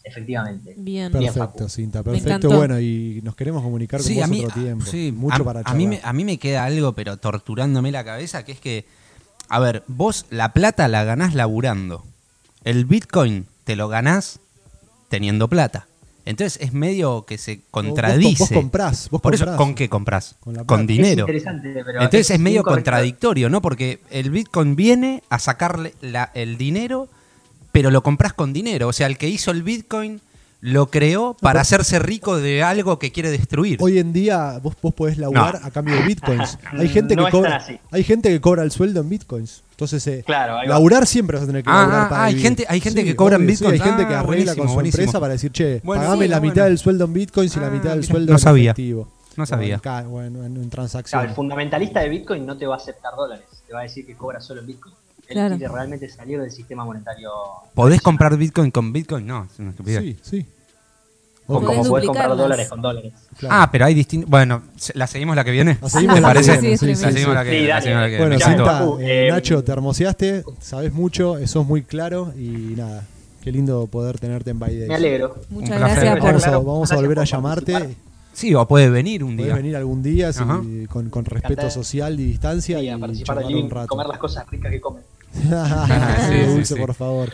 Efectivamente. 0.03 0.75
Bien. 0.77 1.11
Perfecto. 1.11 1.67
Cinta. 1.69 2.03
Perfecto. 2.03 2.49
Bueno, 2.55 2.79
y 2.79 3.21
nos 3.23 3.35
queremos 3.35 3.63
comunicar 3.63 3.99
con 4.01 4.07
Sí, 4.07 4.15
vos 4.15 4.23
a 4.23 4.27
mí, 4.27 4.45
otro 4.45 4.61
tiempo. 4.61 4.85
sí, 4.85 5.11
Mucho 5.11 5.41
a, 5.41 5.45
para 5.45 5.59
a 5.61 5.63
charlar. 5.63 5.77
mí, 5.77 5.87
me, 5.87 5.99
a 6.03 6.13
mí 6.13 6.25
me 6.25 6.37
queda 6.37 6.65
algo, 6.65 6.93
pero 6.93 7.17
torturándome 7.17 7.91
la 7.91 8.03
cabeza, 8.03 8.43
que 8.45 8.51
es 8.51 8.59
que, 8.59 8.85
a 9.49 9.59
ver, 9.59 9.83
vos 9.87 10.25
la 10.29 10.53
plata 10.53 10.87
la 10.87 11.03
ganás 11.05 11.33
laburando. 11.33 12.03
El 12.63 12.85
Bitcoin 12.85 13.47
te 13.63 13.75
lo 13.75 13.87
ganás 13.87 14.39
teniendo 15.09 15.47
plata. 15.47 15.87
Entonces 16.25 16.59
es 16.61 16.73
medio 16.73 17.23
que 17.25 17.37
se 17.37 17.61
contradice. 17.71 18.29
Vos, 18.43 18.49
vos 18.49 18.57
comprás. 18.59 19.09
Vos 19.11 19.21
Por 19.21 19.35
eso, 19.35 19.45
comprás. 19.45 19.57
¿con 19.57 19.75
qué 19.75 19.89
compras? 19.89 20.35
Con. 20.39 20.81
Es 20.81 20.87
dinero. 20.87 21.21
interesante, 21.21 21.71
pero 21.85 22.01
Entonces 22.01 22.31
es, 22.31 22.39
medio 22.39 22.63
contradictorio, 22.63 23.49
¿no? 23.49 23.61
Porque 23.61 23.99
el 24.09 24.31
Bitcoin 24.31 24.75
viene 24.75 25.21
a 25.29 25.37
sacarle 25.39 25.93
la- 26.01 26.31
el 26.33 26.57
dinero, 26.57 27.07
pero 27.71 27.91
lo 27.91 28.01
compras 28.01 28.33
con 28.33 28.53
dinero. 28.53 28.87
O 28.87 28.93
sea, 28.93 29.05
el 29.07 29.17
que 29.19 29.29
hizo 29.29 29.51
el 29.51 29.61
Bitcoin 29.61 30.19
lo 30.61 30.87
creó 30.89 31.35
para 31.39 31.61
hacerse 31.61 31.99
rico 31.99 32.37
de 32.37 32.63
algo 32.63 32.97
que 32.97 33.11
quiere 33.11 33.29
destruir. 33.29 33.77
Hoy 33.81 33.99
en 33.99 34.11
día 34.13 34.57
vos, 34.63 34.75
vos 34.81 34.95
podés 34.95 35.19
laburar 35.19 35.59
No. 35.61 35.67
a 35.67 35.69
cambio 35.69 35.93
de 35.95 36.01
bitcoins. 36.01 36.57
Hay 36.71 36.89
gente 36.89 37.15
No 37.15 37.25
que 37.25 37.31
cobra, 37.31 37.57
así. 37.57 37.77
hay 37.91 38.03
gente 38.03 38.29
que 38.29 38.41
cobra 38.41 38.63
el 38.63 38.71
sueldo 38.71 39.01
en 39.01 39.09
bitcoins. 39.09 39.61
Entonces, 39.75 40.07
eh, 40.07 40.23
Claro, 40.25 40.63
laburar 40.63 41.05
siempre 41.05 41.35
vas 41.35 41.43
a 41.43 41.47
tener 41.47 41.61
que 41.61 41.69
Ah, 41.69 41.79
laburar 41.81 42.01
ah, 42.05 42.09
para 42.09 42.23
hay 42.23 42.33
vivir. 42.33 42.47
gente- 42.47 42.65
hay 42.69 42.79
gente 42.79 43.03
que 43.03 43.13
cobra 43.15 43.35
en 43.35 43.43
obvio, 43.43 43.57
sí, 43.57 43.65
hay 43.65 43.79
gente 43.79 44.07
que 44.07 44.13
Ah, 44.13 44.21
arregla 44.21 44.55
con 44.55 44.69
su 44.69 44.73
buenísimo. 44.75 45.01
empresa 45.03 45.19
para 45.19 45.33
decir, 45.33 45.51
che, 45.51 45.81
Bueno, 45.83 46.03
pagame 46.03 46.23
sí, 46.25 46.29
la 46.29 46.39
bueno. 46.39 46.51
mitad 46.53 46.65
del 46.65 46.77
sueldo 46.77 47.03
en 47.05 47.13
bitcoins 47.13 47.57
y 47.57 47.59
la 47.59 47.67
Ah, 47.67 47.71
mitad 47.71 47.89
del 47.89 47.99
mira, 47.99 48.11
sueldo 48.11 48.31
no 48.31 48.35
en 48.37 48.41
sabía. 48.41 48.71
efectivo. 48.71 49.07
No 49.35 49.43
O 49.43 49.45
sabía. 49.45 49.81
en 49.83 50.05
o 50.07 50.21
en, 50.21 50.35
en- 50.37 50.45
en 50.45 50.53
Claro, 50.53 50.69
transacciones. 50.69 51.29
el 51.29 51.35
fundamentalista 51.35 51.99
de 51.99 52.07
Bitcoin 52.07 52.45
no 52.45 52.57
te 52.57 52.65
va 52.65 52.75
a 52.75 52.77
aceptar 52.77 53.13
dólares, 53.17 53.45
te 53.67 53.73
va 53.73 53.81
a 53.81 53.83
decir 53.83 54.05
que 54.05 54.15
cobra 54.15 54.39
solo 54.39 54.61
en 54.61 54.67
Bitcoin. 54.67 54.95
Él 55.27 55.33
Claro. 55.33 55.57
quiere 55.57 55.73
realmente 55.73 56.07
salir 56.07 56.39
del 56.39 56.51
sistema 56.51 56.85
monetario. 56.85 57.31
¿Podés 57.73 57.99
comprar 58.01 58.37
Bitcoin 58.37 58.71
con 58.71 58.93
Bitcoin? 58.93 59.27
No, 59.27 59.43
es 59.51 59.59
una 59.59 59.71
estupidez. 59.71 60.01
Sí, 60.01 60.17
sí. 60.21 60.45
Como 61.47 61.83
podés 61.83 62.05
comprar 62.07 62.35
dólares 62.35 62.67
con 62.69 62.81
dólares. 62.81 63.13
Claro. 63.37 63.55
Ah, 63.57 63.69
pero 63.71 63.85
hay 63.85 63.93
distintos. 63.93 64.29
Bueno, 64.29 64.63
¿la 64.95 65.05
seguimos 65.07 65.35
la 65.35 65.43
que 65.43 65.51
viene? 65.51 65.77
La 65.81 65.89
seguimos 65.89 66.15
¿Te 66.15 66.21
la 66.21 66.27
que 66.29 66.33
parece? 66.33 66.51
viene, 66.61 66.77
sí, 66.77 66.87
sí, 66.87 66.95
seguimos 66.95 67.21
sí. 67.29 67.33
la 67.33 67.43
que 67.43 67.49
Sí, 67.49 67.55
viene. 67.55 67.67
la 67.67 67.73
dale. 67.75 67.81
seguimos 67.83 68.01
la 68.01 68.09
que 68.09 68.17
Bueno, 68.17 68.35
viene. 68.37 68.63
Facu, 68.65 68.99
eh, 68.99 69.27
eh, 69.27 69.31
Nacho, 69.31 69.63
te 69.63 69.71
hermoseaste, 69.71 70.43
sabes 70.59 70.93
mucho, 70.93 71.35
sos 71.47 71.65
muy 71.67 71.83
claro 71.83 72.33
y 72.37 72.73
nada, 72.75 73.03
qué 73.43 73.51
lindo 73.51 73.85
poder 73.87 74.19
tenerte 74.19 74.49
en 74.49 74.59
By 74.59 74.75
Days. 74.75 74.87
Me 74.89 74.95
alegro. 74.95 75.35
Muchas 75.49 75.79
gracias 75.79 76.17
por... 76.19 76.23
Vamos 76.23 76.47
a, 76.47 76.57
vamos 76.57 76.91
a 76.91 76.95
volver 76.95 77.19
a 77.19 77.23
llamarte. 77.25 77.71
participar. 77.73 78.05
Sí, 78.33 78.53
o 78.53 78.67
puede 78.67 78.89
venir 78.89 79.23
un 79.23 79.37
Podés 79.37 79.45
día. 79.45 79.55
venir 79.55 79.75
algún 79.77 80.03
día 80.03 80.33
sí, 80.33 80.41
con, 80.89 81.09
con 81.09 81.23
respeto 81.23 81.69
social 81.69 82.19
y 82.19 82.25
distancia 82.25 82.79
Sí, 82.79 82.85
y 82.85 82.89
a 82.89 82.97
participar 82.97 83.37
charlar 83.37 83.55
un 83.63 83.69
rato. 83.69 83.87
comer 83.87 84.07
las 84.07 84.17
cosas 84.17 84.49
ricas 84.49 84.71
que 84.71 84.81
comen. 84.81 85.03
Ah, 85.51 86.27
sí, 86.29 86.53
dulce, 86.53 86.75
por 86.75 86.93
favor. 86.93 87.31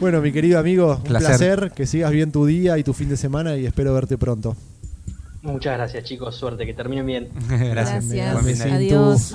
Bueno, 0.00 0.20
mi 0.20 0.32
querido 0.32 0.58
amigo, 0.58 0.96
un 0.96 1.02
placer. 1.02 1.72
que 1.74 1.86
sigas 1.86 2.10
bien 2.10 2.32
tu 2.32 2.46
día 2.46 2.78
y 2.78 2.84
tu 2.84 2.92
fin 2.92 3.08
de 3.08 3.16
semana 3.16 3.56
y 3.56 3.66
espero 3.66 3.94
verte 3.94 4.18
pronto. 4.18 4.56
Muchas 5.42 5.76
gracias, 5.76 6.04
chicos. 6.04 6.34
Suerte, 6.36 6.64
que 6.64 6.72
terminen 6.74 7.06
bien. 7.06 7.28
gracias. 7.48 8.08
gracias. 8.08 8.60
Adiós. 8.62 9.32